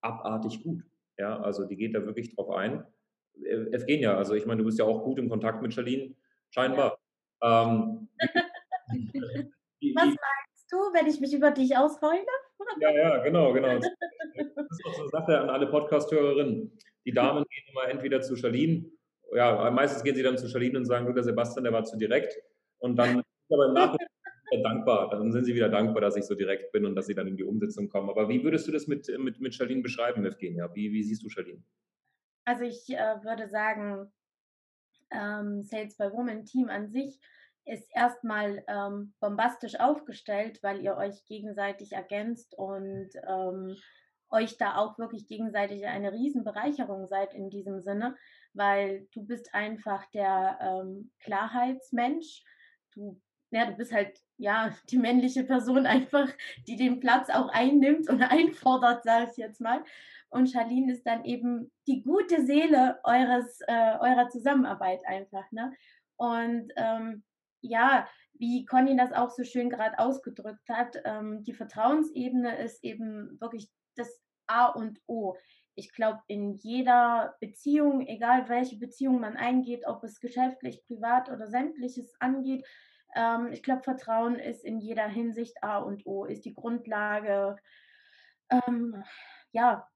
[0.00, 0.84] abartig gut.
[1.18, 2.82] Ja, also die geht da wirklich drauf ein.
[3.42, 6.14] Äh, Evgenia, also ich meine, du bist ja auch gut im Kontakt mit Charlene,
[6.48, 6.98] scheinbar.
[7.42, 7.72] Ja.
[7.72, 8.08] Ähm,
[9.94, 12.24] Was meinst du, wenn ich mich über dich ausheule?
[12.80, 13.80] ja, ja, genau, genau.
[14.34, 16.76] Das ist auch so eine Sache an alle Podcast-Hörerinnen.
[17.04, 18.90] Die Damen gehen immer entweder zu Charlene,
[19.32, 21.96] ja, meistens gehen sie dann zu Charlene und sagen, du, der Sebastian, der war zu
[21.96, 22.36] direkt.
[22.78, 24.08] Und dann aber im Nachhinein
[24.62, 25.10] dankbar.
[25.10, 27.36] Dann sind sie wieder dankbar, dass ich so direkt bin und dass sie dann in
[27.36, 28.10] die Umsetzung kommen.
[28.10, 30.72] Aber wie würdest du das mit, mit, mit Charlene beschreiben, Evgenia?
[30.74, 31.62] Wie, wie siehst du Charlene?
[32.44, 34.12] Also ich äh, würde sagen,
[35.10, 37.18] ähm, Sales by Woman Team an sich
[37.66, 43.76] ist erstmal ähm, bombastisch aufgestellt, weil ihr euch gegenseitig ergänzt und ähm,
[44.30, 48.16] euch da auch wirklich gegenseitig eine Riesenbereicherung seid in diesem Sinne,
[48.52, 52.42] weil du bist einfach der ähm, Klarheitsmensch.
[52.92, 56.28] Du, ja, du bist halt ja, die männliche Person einfach,
[56.66, 59.82] die den Platz auch einnimmt und einfordert, sage ich jetzt mal.
[60.28, 65.50] Und Charlene ist dann eben die gute Seele eures, äh, eurer Zusammenarbeit einfach.
[65.52, 65.72] Ne?
[66.16, 67.22] Und ähm,
[67.64, 73.40] ja, wie Conny das auch so schön gerade ausgedrückt hat, ähm, die Vertrauensebene ist eben
[73.40, 75.36] wirklich das A und O.
[75.76, 81.46] Ich glaube, in jeder Beziehung, egal welche Beziehung man eingeht, ob es geschäftlich, privat oder
[81.46, 82.66] sämtliches angeht,
[83.14, 87.56] ähm, ich glaube, Vertrauen ist in jeder Hinsicht A und O, ist die Grundlage,
[88.50, 89.02] ähm,
[89.52, 89.88] ja,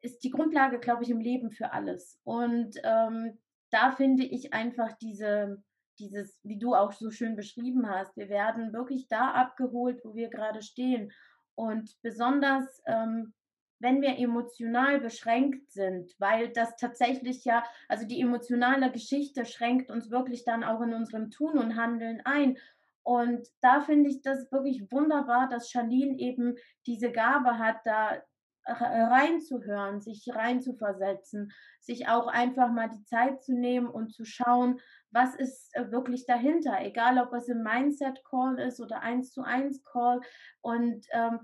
[0.00, 2.20] ist die Grundlage, glaube ich, im Leben für alles.
[2.24, 3.38] Und ähm,
[3.70, 5.62] da finde ich einfach diese,
[5.98, 10.28] dieses, wie du auch so schön beschrieben hast, wir werden wirklich da abgeholt, wo wir
[10.28, 11.12] gerade stehen.
[11.54, 13.32] Und besonders, ähm,
[13.78, 20.10] wenn wir emotional beschränkt sind, weil das tatsächlich ja, also die emotionale Geschichte schränkt uns
[20.10, 22.56] wirklich dann auch in unserem Tun und Handeln ein.
[23.02, 28.22] Und da finde ich das wirklich wunderbar, dass Charlene eben diese Gabe hat, da
[28.66, 35.34] reinzuhören, sich reinzuversetzen, sich auch einfach mal die Zeit zu nehmen und zu schauen, was
[35.34, 40.20] ist äh, wirklich dahinter, egal ob es im Mindset-Call ist oder eins zu eins Call.
[40.60, 41.40] Und ähm,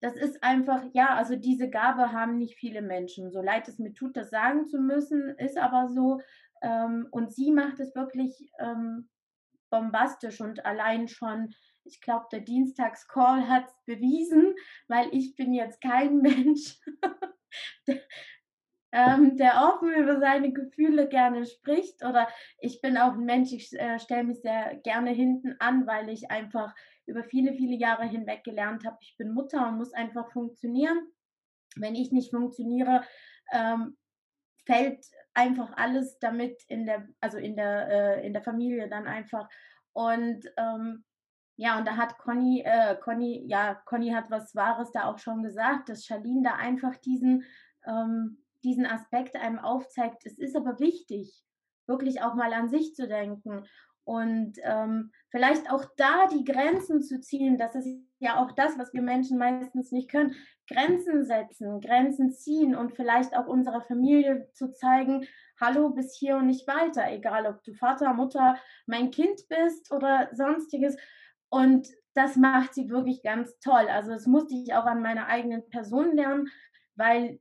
[0.00, 3.30] das ist einfach, ja, also diese Gabe haben nicht viele Menschen.
[3.30, 6.20] So leid es mir tut, das sagen zu müssen, ist aber so.
[6.62, 9.08] Ähm, und sie macht es wirklich ähm,
[9.70, 11.54] bombastisch und allein schon,
[11.90, 14.54] ich glaube, der Dienstagscall hat es bewiesen,
[14.88, 16.78] weil ich bin jetzt kein Mensch,
[17.86, 18.00] der,
[18.92, 22.28] ähm, der offen über seine Gefühle gerne spricht oder
[22.58, 26.30] ich bin auch ein Mensch, ich äh, stelle mich sehr gerne hinten an, weil ich
[26.30, 26.74] einfach
[27.06, 30.98] über viele, viele Jahre hinweg gelernt habe, ich bin Mutter und muss einfach funktionieren.
[31.76, 33.04] Wenn ich nicht funktioniere,
[33.52, 33.96] ähm,
[34.66, 39.48] fällt einfach alles damit in der, also in der, äh, in der Familie dann einfach.
[39.92, 41.04] Und ähm,
[41.60, 45.42] ja, und da hat Conny, äh, Conny, ja, Conny hat was Wahres da auch schon
[45.42, 47.44] gesagt, dass Charlene da einfach diesen,
[47.86, 50.24] ähm, diesen Aspekt einem aufzeigt.
[50.24, 51.44] Es ist aber wichtig,
[51.86, 53.66] wirklich auch mal an sich zu denken
[54.04, 57.88] und ähm, vielleicht auch da die Grenzen zu ziehen, das ist
[58.20, 60.34] ja auch das, was wir Menschen meistens nicht können,
[60.66, 65.26] Grenzen setzen, Grenzen ziehen und vielleicht auch unserer Familie zu zeigen,
[65.60, 68.56] hallo, bis hier und nicht weiter, egal ob du Vater, Mutter,
[68.86, 70.96] mein Kind bist oder sonstiges.
[71.50, 73.86] Und das macht sie wirklich ganz toll.
[73.88, 76.48] Also das musste ich auch an meiner eigenen Person lernen,
[76.94, 77.40] weil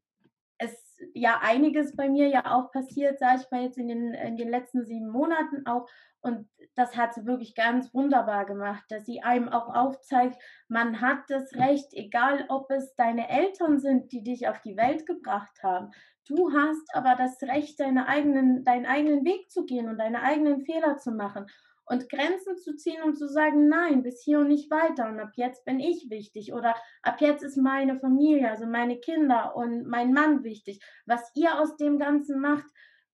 [0.58, 4.36] es ja einiges bei mir ja auch passiert, sage ich mal jetzt in den, in
[4.36, 5.88] den letzten sieben Monaten auch.
[6.22, 10.38] Und das hat sie wirklich ganz wunderbar gemacht, dass sie einem auch aufzeigt,
[10.68, 15.06] man hat das Recht, egal ob es deine Eltern sind, die dich auf die Welt
[15.06, 15.92] gebracht haben.
[16.28, 20.62] Du hast aber das Recht, deine eigenen, deinen eigenen Weg zu gehen und deine eigenen
[20.62, 21.46] Fehler zu machen
[21.90, 25.32] und Grenzen zu ziehen und zu sagen, nein, bis hier und nicht weiter und ab
[25.36, 30.14] jetzt bin ich wichtig oder ab jetzt ist meine Familie, also meine Kinder und mein
[30.14, 30.80] Mann wichtig.
[31.08, 32.68] Was ihr aus dem Ganzen macht,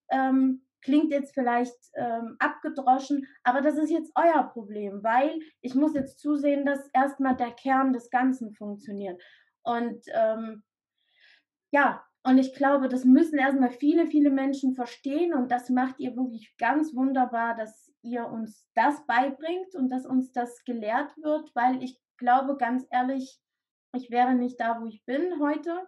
[0.10, 5.96] ähm, klingt jetzt vielleicht ähm, abgedroschen, aber das ist jetzt euer Problem, weil ich muss
[5.96, 9.20] jetzt zusehen, dass erstmal der Kern des Ganzen funktioniert.
[9.64, 10.64] Und ähm,
[11.72, 16.16] ja, und ich glaube, das müssen erstmal viele, viele Menschen verstehen und das macht ihr
[16.16, 21.84] wirklich ganz wunderbar, dass ihr uns das beibringt und dass uns das gelehrt wird, weil
[21.84, 23.40] ich glaube ganz ehrlich,
[23.94, 25.88] ich wäre nicht da, wo ich bin heute,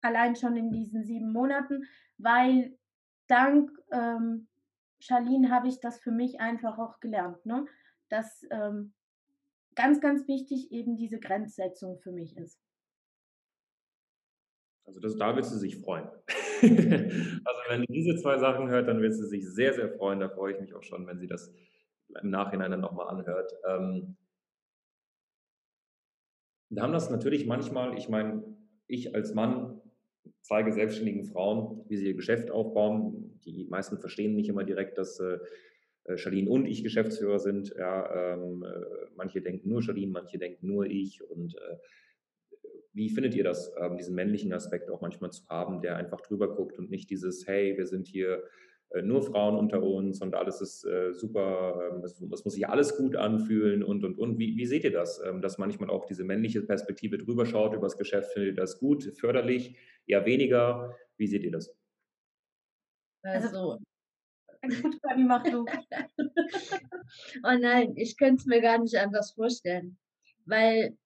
[0.00, 1.84] allein schon in diesen sieben Monaten,
[2.16, 2.78] weil
[3.26, 4.48] dank ähm,
[5.00, 7.66] Charlene habe ich das für mich einfach auch gelernt, ne?
[8.08, 8.94] dass ähm,
[9.74, 12.65] ganz, ganz wichtig eben diese Grenzsetzung für mich ist.
[14.86, 16.04] Also das, da wird sie sich freuen.
[16.62, 20.20] also wenn sie diese zwei Sachen hört, dann wird sie sich sehr, sehr freuen.
[20.20, 21.52] Da freue ich mich auch schon, wenn sie das
[22.22, 23.52] im Nachhinein dann nochmal anhört.
[23.68, 24.16] Ähm,
[26.70, 28.44] wir haben das natürlich manchmal, ich meine,
[28.86, 29.80] ich als Mann
[30.42, 33.40] zeige selbstständigen Frauen, wie sie ihr Geschäft aufbauen.
[33.44, 35.38] Die meisten verstehen nicht immer direkt, dass äh,
[36.04, 37.74] äh Charlene und ich Geschäftsführer sind.
[37.76, 41.22] Ja, ähm, äh, manche denken nur Charlene, manche denken nur ich.
[41.28, 41.76] Und äh,
[42.96, 46.56] wie findet ihr das, ähm, diesen männlichen Aspekt auch manchmal zu haben, der einfach drüber
[46.56, 48.42] guckt und nicht dieses, hey, wir sind hier
[48.90, 52.96] äh, nur Frauen unter uns und alles ist äh, super, ähm, es, muss sich alles
[52.96, 54.38] gut anfühlen und, und, und.
[54.38, 57.82] Wie, wie seht ihr das, ähm, dass manchmal auch diese männliche Perspektive drüber schaut über
[57.82, 58.32] das Geschäft?
[58.32, 59.76] Findet ihr das gut, förderlich,
[60.06, 60.96] eher weniger?
[61.18, 61.76] Wie seht ihr das?
[63.22, 63.78] Also,
[64.62, 65.66] gut, Fanny, mach du.
[67.44, 69.98] oh nein, ich könnte es mir gar nicht anders vorstellen,
[70.46, 70.96] weil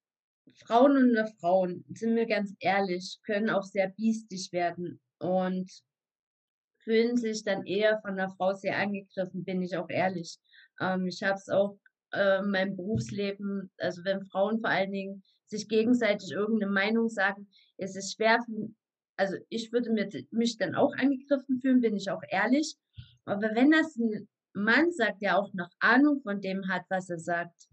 [0.56, 5.70] Frauen und Frauen, sind wir ganz ehrlich, können auch sehr biestig werden und
[6.82, 10.38] fühlen sich dann eher von der Frau sehr angegriffen, bin ich auch ehrlich.
[10.80, 11.78] Ähm, ich habe es auch
[12.12, 17.48] äh, in meinem Berufsleben, also wenn Frauen vor allen Dingen sich gegenseitig irgendeine Meinung sagen,
[17.76, 18.38] ist es schwer,
[19.16, 19.90] also ich würde
[20.30, 22.76] mich dann auch angegriffen fühlen, bin ich auch ehrlich.
[23.24, 27.18] Aber wenn das ein Mann sagt, der auch noch Ahnung von dem hat, was er
[27.18, 27.68] sagt,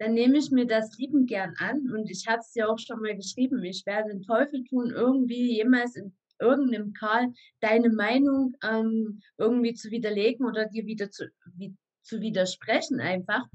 [0.00, 3.00] dann nehme ich mir das lieben gern an und ich habe es ja auch schon
[3.00, 9.20] mal geschrieben, ich werde den Teufel tun, irgendwie jemals in irgendeinem Karl deine Meinung ähm,
[9.36, 13.46] irgendwie zu widerlegen oder dir wieder zu, wie, zu widersprechen einfach,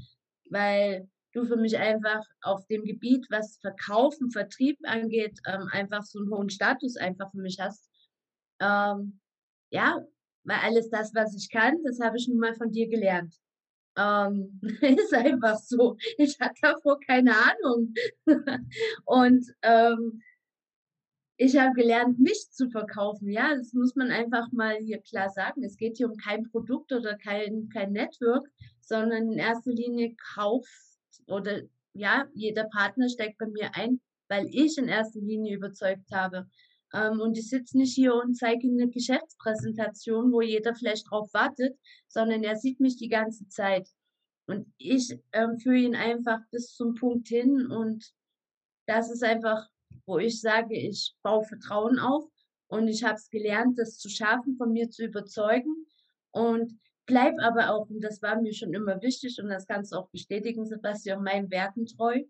[0.51, 6.19] weil du für mich einfach auf dem Gebiet, was Verkaufen, Vertrieb angeht, ähm, einfach so
[6.19, 7.89] einen hohen Status einfach für mich hast.
[8.59, 9.19] Ähm,
[9.71, 9.99] ja,
[10.43, 13.35] weil alles das, was ich kann, das habe ich nun mal von dir gelernt.
[13.97, 15.97] Ähm, ist einfach so.
[16.17, 17.93] Ich hatte davor keine Ahnung.
[19.05, 20.21] und ähm,
[21.37, 23.29] ich habe gelernt, mich zu verkaufen.
[23.29, 25.63] Ja, das muss man einfach mal hier klar sagen.
[25.63, 28.47] Es geht hier um kein Produkt oder kein, kein Network,
[28.79, 30.69] sondern in erster Linie kauft
[31.27, 31.61] oder
[31.93, 36.47] ja, jeder Partner steckt bei mir ein, weil ich in erster Linie überzeugt habe.
[36.95, 41.77] Ähm, und ich sitze nicht hier und zeige eine Geschäftspräsentation, wo jeder vielleicht drauf wartet,
[42.07, 43.87] sondern er sieht mich die ganze Zeit.
[44.47, 48.13] Und ich ähm, führe ihn einfach bis zum Punkt hin und
[48.85, 49.67] das ist einfach
[50.05, 52.25] wo ich sage, ich baue Vertrauen auf
[52.67, 55.85] und ich habe es gelernt, das zu schaffen, von mir zu überzeugen
[56.31, 59.97] und bleib aber auch, und das war mir schon immer wichtig und das kannst du
[59.97, 62.23] auch bestätigen, Sebastian, meinen Werten treu.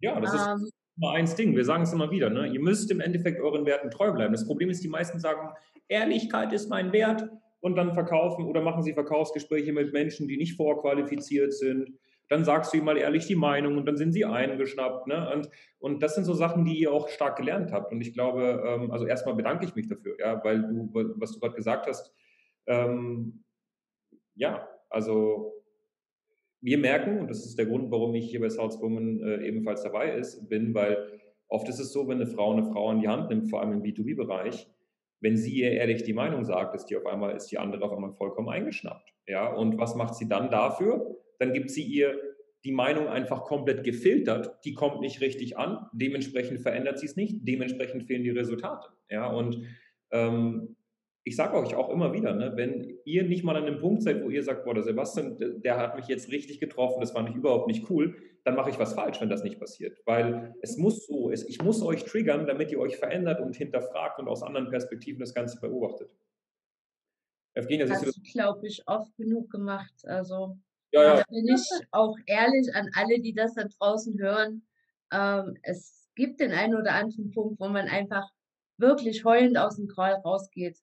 [0.00, 2.46] Ja, das ähm, ist immer eins Ding, wir sagen es immer wieder, ne?
[2.46, 4.32] ihr müsst im Endeffekt euren Werten treu bleiben.
[4.32, 5.50] Das Problem ist, die meisten sagen,
[5.88, 7.28] Ehrlichkeit ist mein Wert
[7.60, 11.98] und dann verkaufen oder machen sie Verkaufsgespräche mit Menschen, die nicht vorqualifiziert sind
[12.32, 15.06] dann sagst du ihm mal ehrlich die Meinung und dann sind sie eingeschnappt.
[15.06, 15.30] Ne?
[15.34, 17.92] Und, und das sind so Sachen, die ihr auch stark gelernt habt.
[17.92, 21.40] Und ich glaube, ähm, also erstmal bedanke ich mich dafür, ja, weil du, was du
[21.40, 22.14] gerade gesagt hast,
[22.66, 23.44] ähm,
[24.34, 25.61] ja, also
[26.62, 30.16] wir merken, und das ist der Grund, warum ich hier bei Salzburgen äh, ebenfalls dabei
[30.16, 33.28] ist, bin, weil oft ist es so, wenn eine Frau eine Frau an die Hand
[33.28, 34.68] nimmt, vor allem im B2B-Bereich,
[35.20, 37.92] wenn sie ihr ehrlich die Meinung sagt, ist die auf einmal, ist die andere auf
[37.92, 39.12] einmal vollkommen eingeschnappt.
[39.26, 41.16] Ja, und was macht sie dann dafür?
[41.42, 42.20] dann gibt sie ihr
[42.64, 47.38] die Meinung einfach komplett gefiltert, die kommt nicht richtig an, dementsprechend verändert sie es nicht,
[47.40, 48.88] dementsprechend fehlen die Resultate.
[49.10, 49.64] Ja, und
[50.12, 50.76] ähm,
[51.24, 54.24] ich sage euch auch immer wieder, ne, wenn ihr nicht mal an dem Punkt seid,
[54.24, 57.36] wo ihr sagt, boah, der Sebastian, der hat mich jetzt richtig getroffen, das fand ich
[57.36, 60.00] überhaupt nicht cool, dann mache ich was falsch, wenn das nicht passiert.
[60.04, 64.18] Weil es muss so, es, ich muss euch triggern, damit ihr euch verändert und hinterfragt
[64.18, 66.10] und aus anderen Perspektiven das Ganze beobachtet.
[67.54, 69.94] Evgenia, das du, glaube ich, oft genug gemacht.
[70.04, 70.56] Also
[70.90, 71.16] ja, ja.
[71.16, 74.66] Da bin ich auch ehrlich an alle, die das da draußen hören.
[75.12, 78.28] Ähm, es gibt den einen oder anderen Punkt, wo man einfach
[78.76, 80.78] wirklich heulend aus dem Kreuz rausgeht.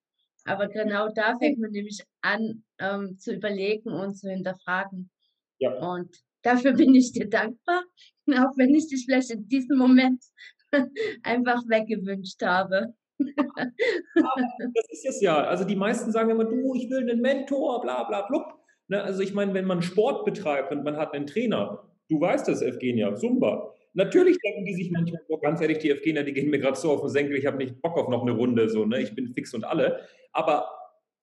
[0.50, 5.12] Aber genau da fängt man nämlich an ähm, zu überlegen und zu hinterfragen.
[5.60, 5.74] Ja.
[5.74, 6.10] Und
[6.42, 7.84] dafür bin ich dir dankbar,
[8.32, 10.24] auch wenn ich dich vielleicht in diesem Moment
[11.24, 12.96] einfach weggewünscht habe.
[13.20, 15.44] das ist es ja.
[15.44, 18.46] Also die meisten sagen immer, du, ich will einen Mentor, bla bla blub.
[18.88, 22.48] Ne, also ich meine, wenn man Sport betreibt und man hat einen Trainer, du weißt
[22.48, 23.76] das, Evgenia, Zumba.
[23.94, 26.92] Natürlich denken die sich manchmal, oh, ganz ehrlich, die Evgenia, die gehen mir gerade so
[26.92, 29.02] auf den Senkel, ich habe nicht Bock auf noch eine Runde, so, ne?
[29.02, 30.02] ich bin fix und alle.
[30.32, 30.70] Aber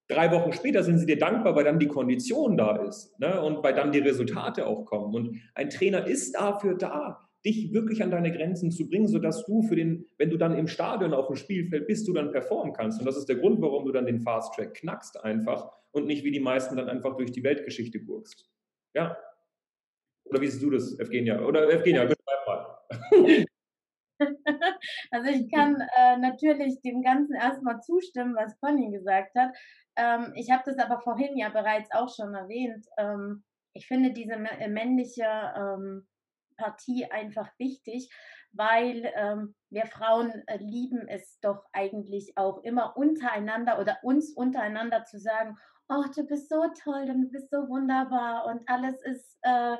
[0.07, 3.41] drei Wochen später sind sie dir dankbar, weil dann die Kondition da ist ne?
[3.41, 5.15] und weil dann die Resultate auch kommen.
[5.15, 9.61] Und ein Trainer ist dafür da, dich wirklich an deine Grenzen zu bringen, sodass du
[9.63, 12.99] für den, wenn du dann im Stadion auf dem Spielfeld bist, du dann performen kannst.
[12.99, 16.23] Und das ist der Grund, warum du dann den Fast Track knackst einfach und nicht
[16.23, 18.49] wie die meisten dann einfach durch die Weltgeschichte gurkst.
[18.93, 19.17] Ja.
[20.25, 21.41] Oder wie siehst du das, Evgenia?
[21.41, 22.09] Oder Evgenia.
[25.11, 29.51] Also ich kann äh, natürlich dem Ganzen erstmal zustimmen, was Conny gesagt hat.
[29.95, 32.85] Ähm, ich habe das aber vorhin ja bereits auch schon erwähnt.
[32.97, 35.25] Ähm, ich finde diese männliche
[35.55, 36.07] ähm,
[36.57, 38.09] Partie einfach wichtig,
[38.51, 45.03] weil ähm, wir Frauen äh, lieben es doch eigentlich auch immer untereinander oder uns untereinander
[45.05, 45.55] zu sagen,
[45.89, 49.77] oh, du bist so toll und du bist so wunderbar und alles ist äh,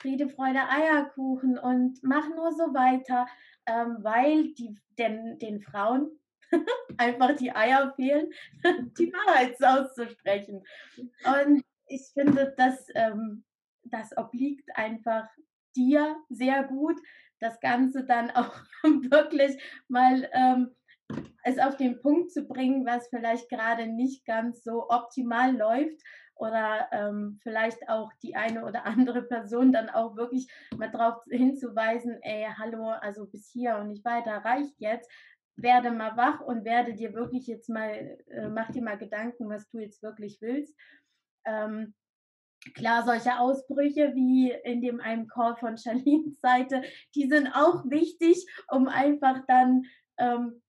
[0.00, 3.26] Friede, Freude, Eierkuchen und mach nur so weiter,
[3.66, 6.10] ähm, weil die, den, den Frauen
[6.98, 8.30] einfach die Eier fehlen,
[8.98, 10.64] die Wahrheit auszusprechen.
[11.24, 13.44] Und ich finde, dass ähm,
[13.84, 15.28] das obliegt einfach
[15.76, 16.98] dir sehr gut,
[17.38, 20.74] das Ganze dann auch wirklich mal ähm,
[21.42, 26.00] es auf den Punkt zu bringen, was vielleicht gerade nicht ganz so optimal läuft
[26.40, 32.18] oder ähm, vielleicht auch die eine oder andere Person dann auch wirklich mal darauf hinzuweisen,
[32.22, 35.10] ey, hallo, also bis hier und nicht weiter, reicht jetzt.
[35.56, 39.68] Werde mal wach und werde dir wirklich jetzt mal, äh, mach dir mal Gedanken, was
[39.68, 40.74] du jetzt wirklich willst.
[41.44, 41.94] Ähm,
[42.74, 46.82] Klar, solche Ausbrüche wie in dem einen Call von Charlines Seite,
[47.14, 49.84] die sind auch wichtig, um einfach dann
[50.18, 50.60] ähm,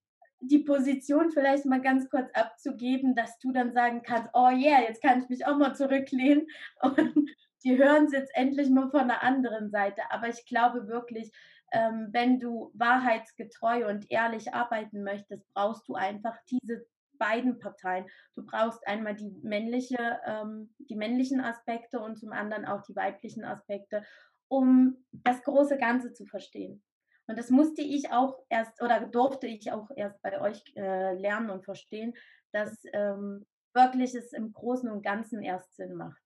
[0.42, 5.02] die Position vielleicht mal ganz kurz abzugeben, dass du dann sagen kannst, oh yeah, jetzt
[5.02, 6.48] kann ich mich auch mal zurücklehnen
[6.82, 7.30] und
[7.64, 10.02] die hören es jetzt endlich mal von der anderen Seite.
[10.10, 11.32] Aber ich glaube wirklich,
[11.72, 16.86] ähm, wenn du wahrheitsgetreu und ehrlich arbeiten möchtest, brauchst du einfach diese
[17.18, 18.06] beiden Parteien.
[18.36, 23.46] Du brauchst einmal die männliche, ähm, die männlichen Aspekte und zum anderen auch die weiblichen
[23.46, 24.04] Aspekte,
[24.48, 26.84] um das große Ganze zu verstehen.
[27.32, 31.50] Und das musste ich auch erst oder durfte ich auch erst bei euch äh, lernen
[31.50, 32.14] und verstehen,
[32.52, 36.22] dass ähm, wirklich es im Großen und Ganzen erst Sinn macht.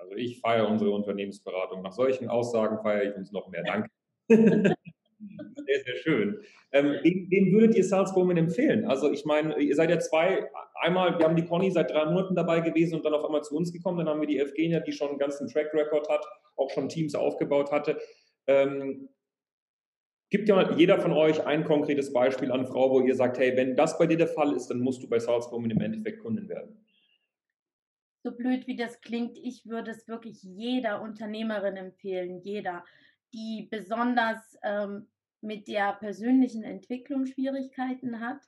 [0.00, 1.82] Also ich feiere unsere Unternehmensberatung.
[1.82, 3.62] Nach solchen Aussagen feiere ich uns noch mehr.
[3.66, 3.90] Danke.
[4.28, 6.40] sehr, sehr schön.
[6.72, 8.86] Ähm, wem, wem, würdet ihr Salzburg empfehlen?
[8.86, 10.50] Also ich meine, ihr seid ja zwei,
[10.80, 13.54] einmal, wir haben die Conny seit drei Monaten dabei gewesen und dann auf einmal zu
[13.54, 13.98] uns gekommen.
[13.98, 16.24] Dann haben wir die Evgenia, die schon einen ganzen Track Record hat,
[16.56, 18.00] auch schon Teams aufgebaut hatte.
[18.46, 19.08] Ähm,
[20.30, 23.76] gibt ja jeder von euch ein konkretes Beispiel an Frau, wo ihr sagt, hey, wenn
[23.76, 26.84] das bei dir der Fall ist, dann musst du bei Salzburg im Endeffekt Kundin werden.
[28.24, 32.84] So blöd wie das klingt, ich würde es wirklich jeder Unternehmerin empfehlen, jeder,
[33.32, 35.06] die besonders ähm,
[35.42, 38.40] mit der persönlichen Entwicklung Schwierigkeiten hat.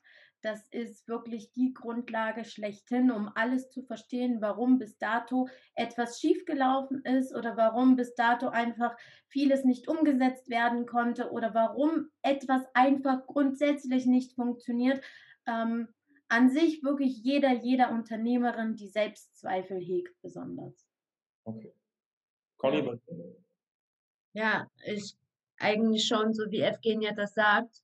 [0.47, 7.05] Das ist wirklich die Grundlage schlechthin, um alles zu verstehen, warum bis dato etwas schiefgelaufen
[7.05, 13.27] ist oder warum bis dato einfach vieles nicht umgesetzt werden konnte oder warum etwas einfach
[13.27, 15.03] grundsätzlich nicht funktioniert.
[15.49, 15.89] Ähm,
[16.29, 20.87] an sich wirklich jeder, jeder Unternehmerin, die Selbstzweifel hegt, besonders.
[21.43, 21.75] Okay.
[22.57, 23.01] Conny?
[24.33, 25.17] Ja, ich
[25.59, 27.83] eigentlich schon, so wie Evgenia das sagt.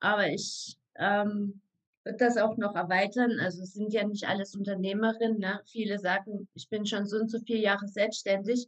[0.00, 1.60] Aber ich ähm,
[2.08, 3.38] würde das auch noch erweitern.
[3.38, 5.38] Also es sind ja nicht alles Unternehmerinnen.
[5.38, 5.60] Ne?
[5.70, 8.66] Viele sagen, ich bin schon so und so vier Jahre selbstständig,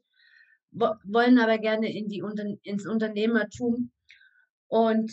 [0.70, 2.22] wo, wollen aber gerne in die
[2.62, 3.90] ins Unternehmertum.
[4.68, 5.10] Und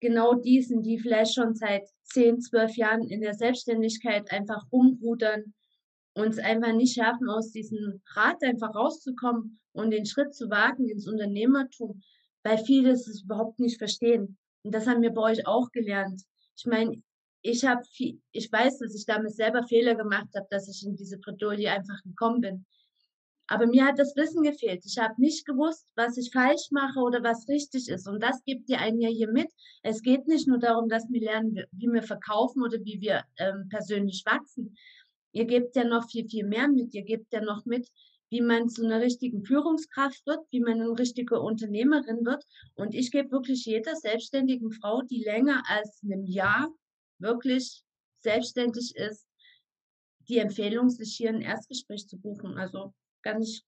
[0.00, 5.52] genau diesen, die vielleicht schon seit zehn, zwölf Jahren in der Selbstständigkeit einfach rumrudern
[6.14, 10.88] und es einfach nicht schaffen, aus diesem Rad einfach rauszukommen und den Schritt zu wagen
[10.88, 12.00] ins Unternehmertum,
[12.42, 14.38] weil viele es überhaupt nicht verstehen.
[14.62, 16.22] Und das haben wir bei euch auch gelernt.
[16.56, 17.02] Ich meine,
[17.44, 17.82] ich habe
[18.32, 22.02] ich weiß, dass ich damit selber Fehler gemacht habe, dass ich in diese Bredouille einfach
[22.02, 22.66] gekommen bin.
[23.48, 24.82] Aber mir hat das Wissen gefehlt.
[24.86, 28.08] Ich habe nicht gewusst, was ich falsch mache oder was richtig ist.
[28.08, 29.48] Und das gibt ihr einen ja hier mit.
[29.82, 33.68] Es geht nicht nur darum, dass wir lernen, wie wir verkaufen oder wie wir ähm,
[33.68, 34.74] persönlich wachsen.
[35.32, 36.94] Ihr gebt ja noch viel, viel mehr mit.
[36.94, 37.86] Ihr gebt ja noch mit,
[38.30, 42.42] wie man zu einer richtigen Führungskraft wird, wie man eine richtige Unternehmerin wird.
[42.74, 46.72] Und ich gebe wirklich jeder selbstständigen Frau, die länger als einem Jahr
[47.18, 47.82] wirklich
[48.22, 49.26] selbstständig ist,
[50.28, 52.56] die Empfehlung, sich hier ein Erstgespräch zu buchen.
[52.56, 53.64] Also gar nicht.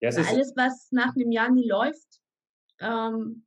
[0.00, 2.20] Ja, alles, was nach einem Jahr nie läuft,
[2.80, 3.46] ähm,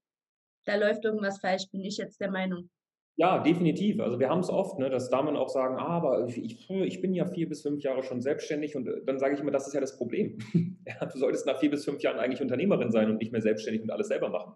[0.66, 2.70] da läuft irgendwas falsch, bin ich jetzt der Meinung.
[3.18, 4.01] Ja, definitiv.
[4.01, 7.13] Also wir haben es oft, ne, dass Damen auch sagen, ah, aber ich, ich bin
[7.13, 9.74] ja vier bis fünf Jahre schon selbstständig und äh, dann sage ich immer, das ist
[9.74, 10.38] ja das Problem.
[10.86, 13.84] ja, du solltest nach vier bis fünf Jahren eigentlich Unternehmerin sein und nicht mehr selbstständig
[13.84, 14.53] und alles selber machen.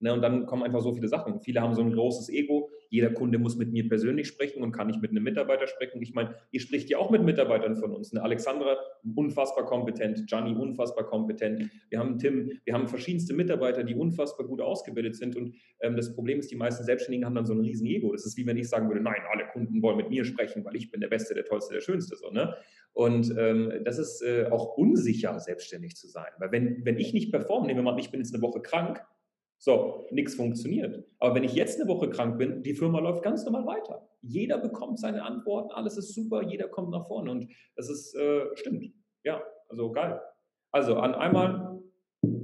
[0.00, 1.40] Ne, und dann kommen einfach so viele Sachen.
[1.40, 2.70] Viele haben so ein großes Ego.
[2.90, 6.02] Jeder Kunde muss mit mir persönlich sprechen und kann nicht mit einem Mitarbeiter sprechen.
[6.02, 8.12] Ich meine, ihr spricht ja auch mit Mitarbeitern von uns.
[8.12, 8.76] Eine Alexandra,
[9.14, 10.26] unfassbar kompetent.
[10.26, 11.70] Gianni, unfassbar kompetent.
[11.88, 15.36] Wir haben Tim, wir haben verschiedenste Mitarbeiter, die unfassbar gut ausgebildet sind.
[15.36, 18.12] Und ähm, das Problem ist, die meisten Selbstständigen haben dann so ein riesen Ego.
[18.12, 20.74] Das ist wie wenn ich sagen würde, nein, alle Kunden wollen mit mir sprechen, weil
[20.74, 22.16] ich bin der Beste, der Tollste, der Schönste.
[22.16, 22.54] So, ne?
[22.92, 26.30] Und ähm, das ist äh, auch unsicher, selbstständig zu sein.
[26.38, 29.00] Weil wenn, wenn ich nicht performe, nehmen wir mal, ich bin jetzt eine Woche krank,
[29.62, 31.04] so, nichts funktioniert.
[31.18, 34.08] Aber wenn ich jetzt eine Woche krank bin, die Firma läuft ganz normal weiter.
[34.22, 38.46] Jeder bekommt seine Antworten, alles ist super, jeder kommt nach vorne und das ist, äh,
[38.54, 38.90] stimmt.
[39.22, 40.18] Ja, also geil.
[40.72, 41.78] Also an einmal,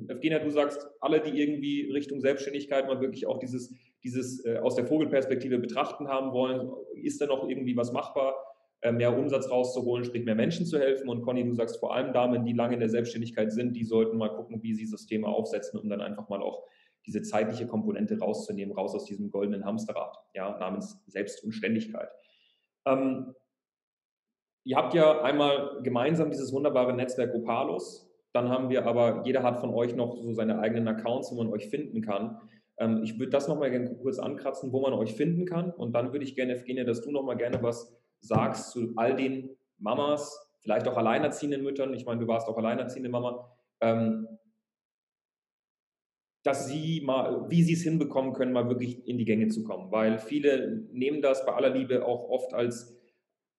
[0.09, 4.75] Evgenia, du sagst, alle, die irgendwie Richtung Selbstständigkeit mal wirklich auch dieses, dieses äh, aus
[4.75, 8.35] der Vogelperspektive betrachten haben wollen, ist da noch irgendwie was machbar?
[8.83, 11.09] Äh, mehr Umsatz rauszuholen, sprich mehr Menschen zu helfen.
[11.09, 14.19] Und Conny, du sagst vor allem Damen, die lange in der Selbstständigkeit sind, die sollten
[14.19, 16.65] mal gucken, wie sie Systeme aufsetzen, um dann einfach mal auch
[17.07, 22.09] diese zeitliche Komponente rauszunehmen, raus aus diesem goldenen Hamsterrad, ja, namens Selbst und Ständigkeit.
[22.85, 23.35] Ähm,
[24.65, 28.11] ihr habt ja einmal gemeinsam dieses wunderbare Netzwerk Opalus.
[28.33, 31.53] Dann haben wir aber, jeder hat von euch noch so seine eigenen Accounts, wo man
[31.53, 32.41] euch finden kann.
[32.79, 35.71] Ähm, ich würde das nochmal gerne kurz ankratzen, wo man euch finden kann.
[35.71, 39.57] Und dann würde ich gerne, Evgenia, dass du nochmal gerne was sagst zu all den
[39.79, 41.95] Mamas, vielleicht auch alleinerziehenden Müttern.
[41.95, 43.57] Ich meine, du warst auch alleinerziehende Mama.
[43.81, 44.27] Ähm,
[46.47, 49.91] dass sie mal, wie sie es hinbekommen können, mal wirklich in die Gänge zu kommen.
[49.91, 52.97] Weil viele nehmen das bei aller Liebe auch oft als,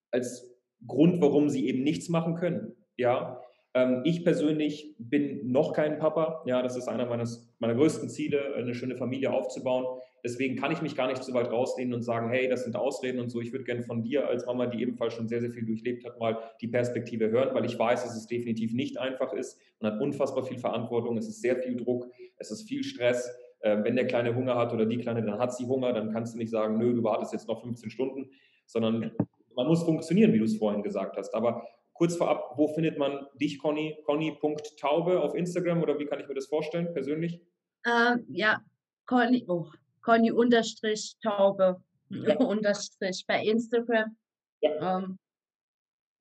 [0.09, 2.75] als Grund, warum sie eben nichts machen können.
[2.95, 3.41] Ja,
[3.73, 6.43] ähm, ich persönlich bin noch kein Papa.
[6.45, 9.85] Ja, das ist einer meines, meiner größten Ziele, eine schöne Familie aufzubauen.
[10.28, 13.21] Deswegen kann ich mich gar nicht so weit rauslehnen und sagen, hey, das sind Ausreden
[13.21, 13.39] und so.
[13.39, 16.19] Ich würde gerne von dir als Mama, die ebenfalls schon sehr, sehr viel durchlebt hat,
[16.19, 19.57] mal die Perspektive hören, weil ich weiß, dass es definitiv nicht einfach ist.
[19.80, 23.34] Man hat unfassbar viel Verantwortung, es ist sehr viel Druck, es ist viel Stress.
[23.61, 26.34] Ähm, wenn der Kleine Hunger hat oder die Kleine, dann hat sie Hunger, dann kannst
[26.34, 28.30] du nicht sagen, nö, du wartest jetzt noch 15 Stunden,
[28.65, 29.13] sondern
[29.55, 31.34] man muss funktionieren, wie du es vorhin gesagt hast.
[31.34, 33.97] Aber kurz vorab, wo findet man dich, Conny?
[34.05, 37.39] Conny.taube auf Instagram oder wie kann ich mir das vorstellen, persönlich?
[37.86, 38.59] Ähm, ja,
[39.05, 39.67] Conny, oh,
[40.08, 42.38] Conny unterstrich Taube ja.
[42.39, 44.16] unterstrich bei Instagram.
[44.62, 44.99] Ja.
[44.99, 45.20] Ähm,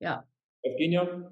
[0.01, 0.25] ja.
[0.63, 1.31] Evgenia?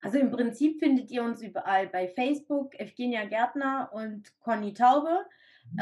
[0.00, 5.26] Also im Prinzip findet ihr uns überall bei Facebook, Evgenia Gärtner und Conny Taube.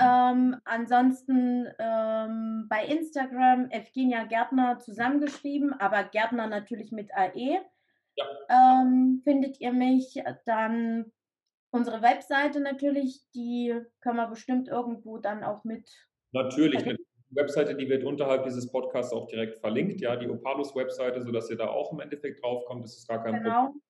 [0.00, 7.60] Ähm, ansonsten ähm, bei Instagram Evgenia Gärtner zusammengeschrieben, aber Gärtner natürlich mit AE.
[8.16, 8.24] Ja.
[8.48, 11.12] Ähm, findet ihr mich dann
[11.74, 15.90] unsere Webseite natürlich, die können wir bestimmt irgendwo dann auch mit.
[16.32, 16.98] Natürlich, eine
[17.30, 21.66] Webseite, die wird unterhalb dieses Podcasts auch direkt verlinkt, ja, die Opalus-Webseite, sodass ihr da
[21.68, 23.64] auch im Endeffekt draufkommt, das ist gar kein genau.
[23.66, 23.82] Problem.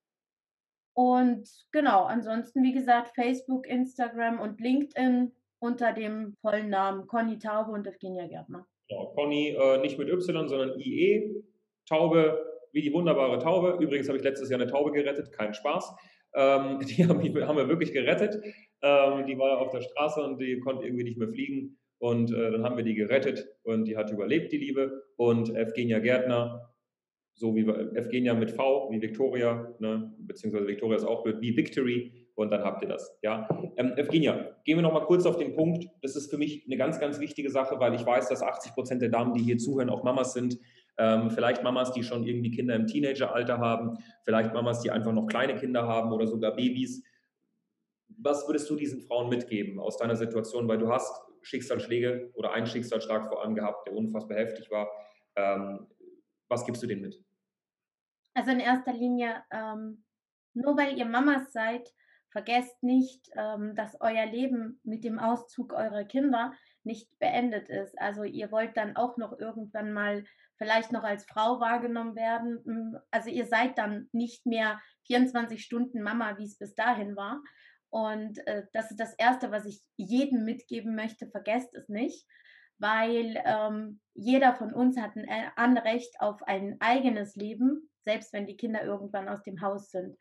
[0.97, 7.73] Und genau, ansonsten, wie gesagt, Facebook, Instagram und LinkedIn unter dem vollen Namen Conny Taube
[7.73, 8.67] und Evgenia Gärtner.
[8.89, 11.43] Genau, Conny äh, nicht mit Y, sondern IE,
[11.87, 12.39] Taube,
[12.73, 13.79] wie die wunderbare Taube.
[13.81, 15.95] Übrigens habe ich letztes Jahr eine Taube gerettet, kein Spaß.
[16.35, 18.43] Ähm, die haben, haben, wir wirklich gerettet.
[18.83, 21.79] Ähm, die war auf der Straße und die konnte irgendwie nicht mehr fliegen.
[21.99, 25.05] Und äh, dann haben wir die gerettet und die hat überlebt, die Liebe.
[25.17, 26.75] Und Evgenia Gärtner,
[27.35, 30.13] so wie Evgenia mit V, wie Victoria, ne?
[30.19, 32.13] beziehungsweise Victoria ist auch blöd, wie Victory.
[32.35, 33.17] Und dann habt ihr das.
[33.23, 33.49] Ja?
[33.77, 35.87] Ähm, Evgenia, gehen wir noch mal kurz auf den Punkt.
[36.03, 39.03] Das ist für mich eine ganz, ganz wichtige Sache, weil ich weiß, dass 80 Prozent
[39.03, 40.59] der Damen, die hier zuhören, auch Mamas sind.
[40.97, 45.27] Ähm, vielleicht Mamas, die schon irgendwie Kinder im Teenageralter haben, vielleicht Mamas, die einfach noch
[45.27, 47.03] kleine Kinder haben oder sogar Babys.
[48.19, 50.69] Was würdest du diesen Frauen mitgeben aus deiner Situation?
[50.69, 54.89] Weil du hast Schicksalsschläge oder einen Schicksalsschlag vor allem gehabt, der unfassbar heftig war.
[55.37, 55.87] Ähm,
[56.49, 57.23] was gibst du denen mit?
[58.35, 60.05] Also in erster Linie, ähm,
[60.55, 61.93] nur weil ihr Mamas seid,
[62.31, 67.99] vergesst nicht, ähm, dass euer Leben mit dem Auszug eurer Kinder nicht beendet ist.
[67.99, 70.25] Also ihr wollt dann auch noch irgendwann mal
[70.57, 72.63] vielleicht noch als Frau wahrgenommen werden.
[72.65, 77.43] Hm, also ihr seid dann nicht mehr 24 Stunden Mama, wie es bis dahin war.
[77.91, 81.29] Und äh, das ist das Erste, was ich jedem mitgeben möchte.
[81.29, 82.27] Vergesst es nicht,
[82.79, 88.47] weil ähm, jeder von uns hat ein äh, Anrecht auf ein eigenes Leben, selbst wenn
[88.47, 90.17] die Kinder irgendwann aus dem Haus sind.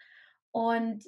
[0.51, 1.03] Und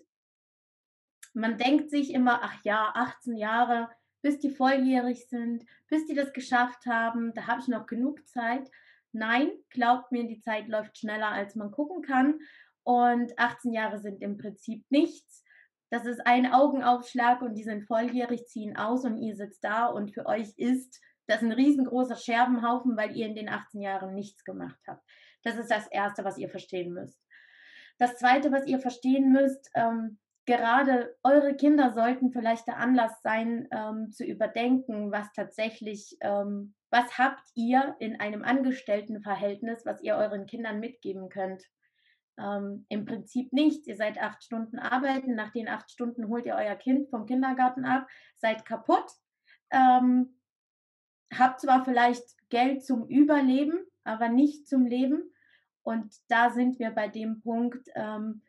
[1.36, 3.90] man denkt sich immer, ach ja, 18 Jahre,
[4.22, 8.72] bis die volljährig sind, bis die das geschafft haben, da habe ich noch genug Zeit.
[9.16, 12.38] Nein, glaubt mir, die Zeit läuft schneller, als man gucken kann.
[12.84, 15.46] Und 18 Jahre sind im Prinzip nichts.
[15.90, 20.14] Das ist ein Augenaufschlag und die sind volljährig, ziehen aus und ihr sitzt da und
[20.14, 24.80] für euch ist das ein riesengroßer Scherbenhaufen, weil ihr in den 18 Jahren nichts gemacht
[24.86, 25.02] habt.
[25.44, 27.20] Das ist das Erste, was ihr verstehen müsst.
[27.98, 33.68] Das Zweite, was ihr verstehen müsst, ähm, gerade eure Kinder sollten vielleicht der Anlass sein,
[33.72, 40.46] ähm, zu überdenken, was tatsächlich, ähm, was habt ihr in einem Angestelltenverhältnis, was ihr euren
[40.46, 41.64] Kindern mitgeben könnt.
[42.38, 43.88] Ähm, Im Prinzip nichts.
[43.88, 47.86] Ihr seid acht Stunden arbeiten, nach den acht Stunden holt ihr euer Kind vom Kindergarten
[47.86, 49.12] ab, seid kaputt,
[49.72, 50.40] ähm,
[51.34, 55.32] habt zwar vielleicht Geld zum Überleben, aber nicht zum Leben.
[55.82, 58.42] Und da sind wir bei dem Punkt, ähm,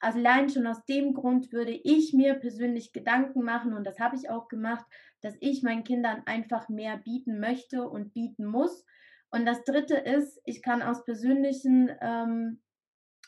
[0.00, 4.30] allein schon aus dem Grund würde ich mir persönlich Gedanken machen, und das habe ich
[4.30, 4.84] auch gemacht,
[5.20, 8.84] dass ich meinen Kindern einfach mehr bieten möchte und bieten muss.
[9.30, 12.60] Und das Dritte ist, ich kann aus persönlichen ähm,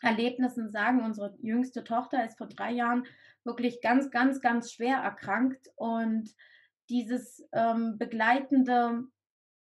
[0.03, 3.05] Erlebnissen sagen, unsere jüngste Tochter ist vor drei Jahren
[3.45, 6.31] wirklich ganz, ganz, ganz schwer erkrankt und
[6.89, 9.05] dieses ähm, begleitende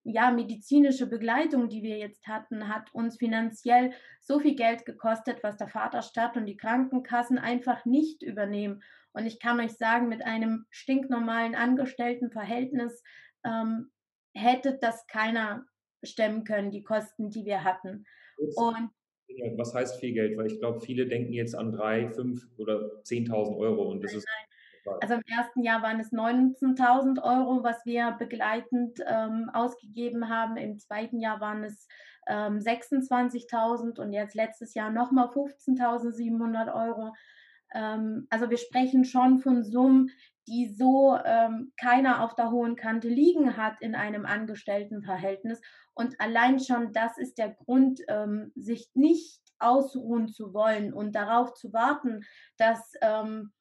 [0.04, 5.58] ja, medizinische Begleitung, die wir jetzt hatten, hat uns finanziell so viel Geld gekostet, was
[5.58, 8.82] der Vaterstadt und die Krankenkassen einfach nicht übernehmen.
[9.14, 13.04] Und ich kann euch sagen, mit einem stinknormalen Angestelltenverhältnis
[13.44, 13.92] ähm,
[14.34, 15.66] hätte das keiner
[16.04, 18.06] stemmen können, die Kosten, die wir hatten.
[18.38, 18.90] Und
[19.58, 20.38] was heißt viel Geld?
[20.38, 24.18] Weil ich glaube, viele denken jetzt an drei, fünf oder 10.000 Euro und das nein,
[24.18, 24.51] ist nein.
[25.02, 30.58] Also im ersten Jahr waren es 19.000 Euro, was wir begleitend ähm, ausgegeben haben.
[30.58, 31.88] Im zweiten Jahr waren es
[32.28, 37.14] ähm, 26.000 und jetzt letztes Jahr nochmal 15.700 Euro.
[37.74, 40.10] Ähm, also wir sprechen schon von Summen,
[40.48, 45.62] die so ähm, keiner auf der hohen Kante liegen hat in einem Angestelltenverhältnis.
[45.94, 51.54] Und allein schon das ist der Grund, ähm, sich nicht ausruhen zu wollen und darauf
[51.54, 52.22] zu warten,
[52.58, 53.52] dass ähm,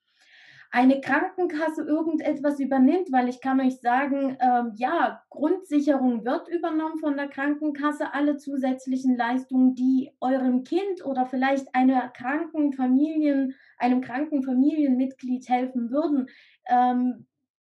[0.72, 7.16] eine Krankenkasse irgendetwas übernimmt, weil ich kann euch sagen, ähm, ja, Grundsicherung wird übernommen von
[7.16, 14.44] der Krankenkasse, alle zusätzlichen Leistungen, die eurem Kind oder vielleicht einer kranken Familien, einem kranken
[14.44, 16.28] Familienmitglied helfen würden,
[16.68, 17.26] ähm,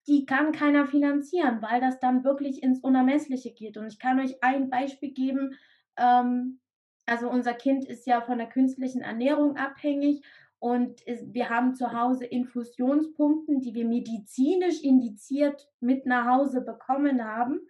[0.07, 3.77] die kann keiner finanzieren, weil das dann wirklich ins Unermessliche geht.
[3.77, 5.53] Und ich kann euch ein Beispiel geben.
[5.97, 6.59] Ähm,
[7.05, 10.23] also unser Kind ist ja von der künstlichen Ernährung abhängig
[10.59, 17.61] und wir haben zu Hause Infusionspumpen, die wir medizinisch indiziert mit nach Hause bekommen haben.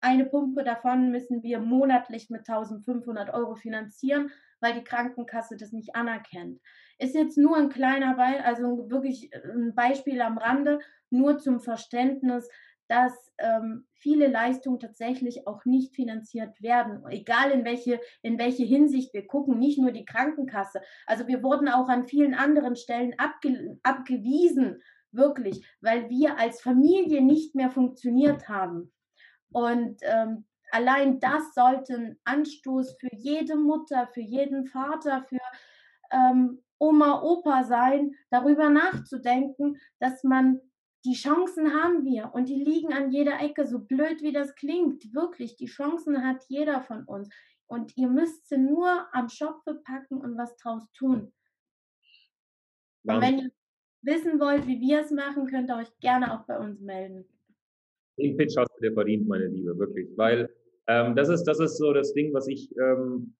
[0.00, 5.94] eine Pumpe davon müssen wir monatlich mit 1500 Euro finanzieren, weil die Krankenkasse das nicht
[5.94, 6.60] anerkennt.
[6.98, 10.80] Ist jetzt nur ein kleiner Beispiel, also wirklich ein Beispiel am Rande,
[11.10, 12.48] nur zum Verständnis,
[12.92, 19.14] dass ähm, viele Leistungen tatsächlich auch nicht finanziert werden, egal in welche, in welche Hinsicht
[19.14, 20.82] wir gucken, nicht nur die Krankenkasse.
[21.06, 27.22] Also wir wurden auch an vielen anderen Stellen abge abgewiesen, wirklich, weil wir als Familie
[27.22, 28.92] nicht mehr funktioniert haben.
[29.52, 35.40] Und ähm, allein das sollte ein Anstoß für jede Mutter, für jeden Vater, für
[36.10, 40.60] ähm, Oma, Opa sein, darüber nachzudenken, dass man
[41.04, 45.14] die Chancen haben wir und die liegen an jeder Ecke, so blöd wie das klingt.
[45.14, 47.28] Wirklich, die Chancen hat jeder von uns.
[47.66, 51.32] Und ihr müsst sie nur am Schopfe packen und was draus tun.
[53.04, 53.50] Und wenn ihr
[54.02, 57.24] wissen wollt, wie wir es machen, könnt ihr euch gerne auch bei uns melden.
[58.18, 60.08] Den Pitch hast du dir verdient, meine Liebe, wirklich.
[60.16, 60.48] Weil
[60.86, 63.34] ähm, das, ist, das ist so das Ding, was ich ähm,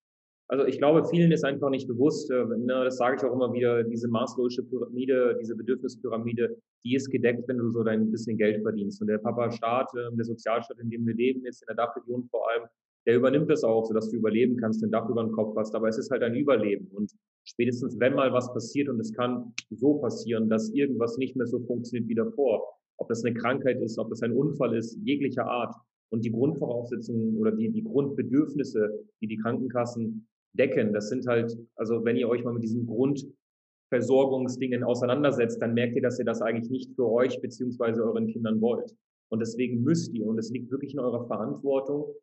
[0.52, 3.54] also ich glaube, vielen ist einfach nicht bewusst, äh, ne, das sage ich auch immer
[3.54, 8.62] wieder, diese maßlose Pyramide, diese Bedürfnispyramide, die ist gedeckt, wenn du so dein bisschen Geld
[8.62, 9.00] verdienst.
[9.00, 12.48] Und der Papa-Staat, äh, der Sozialstaat, in dem wir leben, ist in der Dachregion vor
[12.50, 12.68] allem,
[13.06, 15.74] der übernimmt das auch, sodass du überleben kannst, den Dach über den Kopf hast.
[15.74, 16.88] Aber es ist halt ein Überleben.
[16.92, 17.12] Und
[17.44, 21.60] spätestens, wenn mal was passiert, und es kann so passieren, dass irgendwas nicht mehr so
[21.60, 22.62] funktioniert wie davor,
[22.98, 25.74] ob das eine Krankheit ist, ob das ein Unfall ist, jeglicher Art,
[26.10, 30.92] und die Grundvoraussetzungen oder die, die Grundbedürfnisse, die die Krankenkassen decken.
[30.92, 32.86] Das sind halt, also wenn ihr euch mal mit diesen
[33.92, 38.60] Grundversorgungsdingen auseinandersetzt, dann merkt ihr, dass ihr das eigentlich nicht für euch beziehungsweise euren Kindern
[38.60, 38.96] wollt.
[39.30, 42.14] Und deswegen müsst ihr, und es liegt wirklich in eurer Verantwortung,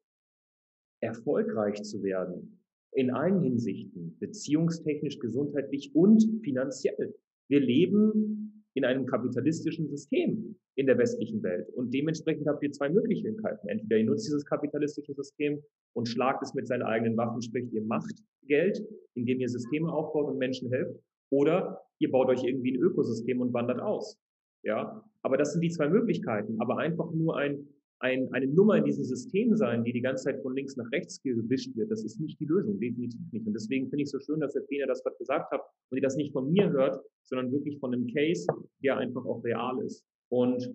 [1.01, 2.59] erfolgreich zu werden.
[2.93, 7.15] In allen Hinsichten, beziehungstechnisch, gesundheitlich und finanziell.
[7.47, 11.70] Wir leben in einem kapitalistischen System in der westlichen Welt.
[11.76, 13.67] Und dementsprechend habt ihr zwei Möglichkeiten.
[13.67, 15.61] Entweder ihr nutzt dieses kapitalistische System
[15.93, 18.82] und schlagt es mit seinen eigenen Waffen, sprich ihr macht Geld,
[19.15, 20.99] indem ihr Systeme aufbaut und Menschen helft,
[21.32, 24.17] oder ihr baut euch irgendwie ein Ökosystem und wandert aus.
[24.63, 26.59] Ja, aber das sind die zwei Möglichkeiten.
[26.59, 27.67] Aber einfach nur ein,
[27.99, 31.21] ein, eine Nummer in diesem System sein, die die ganze Zeit von links nach rechts
[31.21, 33.45] gewischt wird, das ist nicht die Lösung, definitiv nicht.
[33.45, 35.97] Und deswegen finde ich es so schön, dass der Trainer das gerade gesagt hat und
[35.97, 38.47] ihr das nicht von mir hört, sondern wirklich von einem Case,
[38.84, 40.05] der einfach auch real ist.
[40.30, 40.73] Und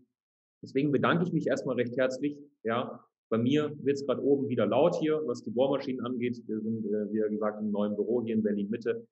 [0.62, 2.38] deswegen bedanke ich mich erstmal recht herzlich.
[2.62, 6.42] Ja, bei mir wird es gerade oben wieder laut hier, was die Bohrmaschinen angeht.
[6.46, 9.06] Wir sind, äh, wie gesagt, im neuen Büro hier in Berlin Mitte.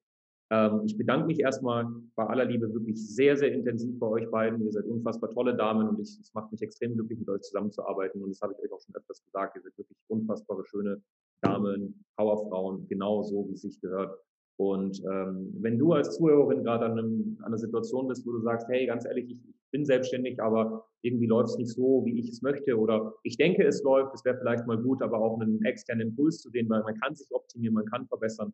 [0.53, 4.63] Ähm, ich bedanke mich erstmal bei aller Liebe wirklich sehr, sehr intensiv bei euch beiden.
[4.63, 8.21] Ihr seid unfassbar tolle Damen und ich, es macht mich extrem glücklich, mit euch zusammenzuarbeiten.
[8.21, 9.55] Und das habe ich euch auch schon öfters gesagt.
[9.55, 11.01] Ihr seid wirklich unfassbare, schöne
[11.41, 14.15] Damen, Powerfrauen, genau so, wie es sich gehört.
[14.57, 18.67] Und ähm, wenn du als Zuhörerin gerade an, an einer Situation bist, wo du sagst,
[18.69, 19.41] hey, ganz ehrlich, ich,
[19.73, 23.65] bin selbstständig, aber irgendwie läuft es nicht so, wie ich es möchte oder ich denke,
[23.65, 26.83] es läuft, es wäre vielleicht mal gut, aber auch einen externen Impuls zu sehen, weil
[26.83, 28.53] man kann sich optimieren, man kann verbessern,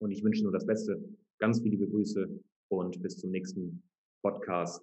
[0.00, 1.02] Und ich wünsche nur das Beste.
[1.38, 2.28] Ganz viele Grüße
[2.68, 3.82] und bis zum nächsten
[4.22, 4.82] Podcast